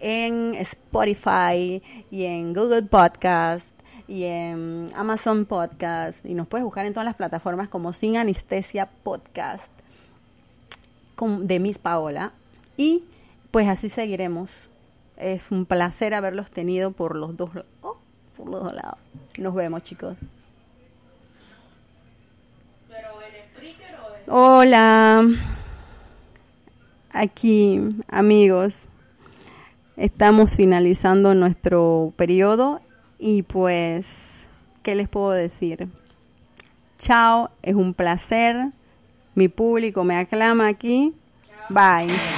en 0.00 0.56
Spotify 0.56 1.80
y 2.10 2.24
en 2.24 2.52
Google 2.52 2.82
Podcast 2.82 3.72
y 4.08 4.24
en 4.24 4.90
Amazon 4.96 5.44
Podcast. 5.44 6.26
Y 6.26 6.34
nos 6.34 6.48
puedes 6.48 6.64
buscar 6.64 6.84
en 6.84 6.92
todas 6.92 7.06
las 7.06 7.14
plataformas 7.14 7.68
como 7.68 7.92
Sin 7.92 8.16
Anestesia 8.16 8.90
Podcast. 9.04 9.70
De 11.42 11.60
Miss 11.60 11.78
Paola. 11.78 12.32
Y 12.76 13.04
pues 13.52 13.68
así 13.68 13.88
seguiremos. 13.88 14.68
Es 15.16 15.52
un 15.52 15.64
placer 15.64 16.12
haberlos 16.14 16.50
tenido 16.50 16.90
por 16.90 17.14
los 17.14 17.36
dos, 17.36 17.50
oh, 17.82 17.98
por 18.38 18.48
los 18.48 18.62
dos 18.62 18.72
lados. 18.72 18.98
Nos 19.36 19.54
vemos, 19.54 19.82
chicos. 19.82 20.16
Hola. 24.28 25.26
Aquí, 27.10 27.80
amigos. 28.08 28.84
Estamos 29.96 30.54
finalizando 30.54 31.34
nuestro 31.34 32.12
periodo 32.16 32.80
y 33.18 33.42
pues, 33.42 34.46
¿qué 34.82 34.94
les 34.94 35.08
puedo 35.08 35.30
decir? 35.30 35.88
Chao, 36.98 37.50
es 37.62 37.74
un 37.74 37.94
placer. 37.94 38.68
Mi 39.34 39.48
público 39.48 40.04
me 40.04 40.16
aclama 40.16 40.68
aquí. 40.68 41.14
Bye. 41.68 42.37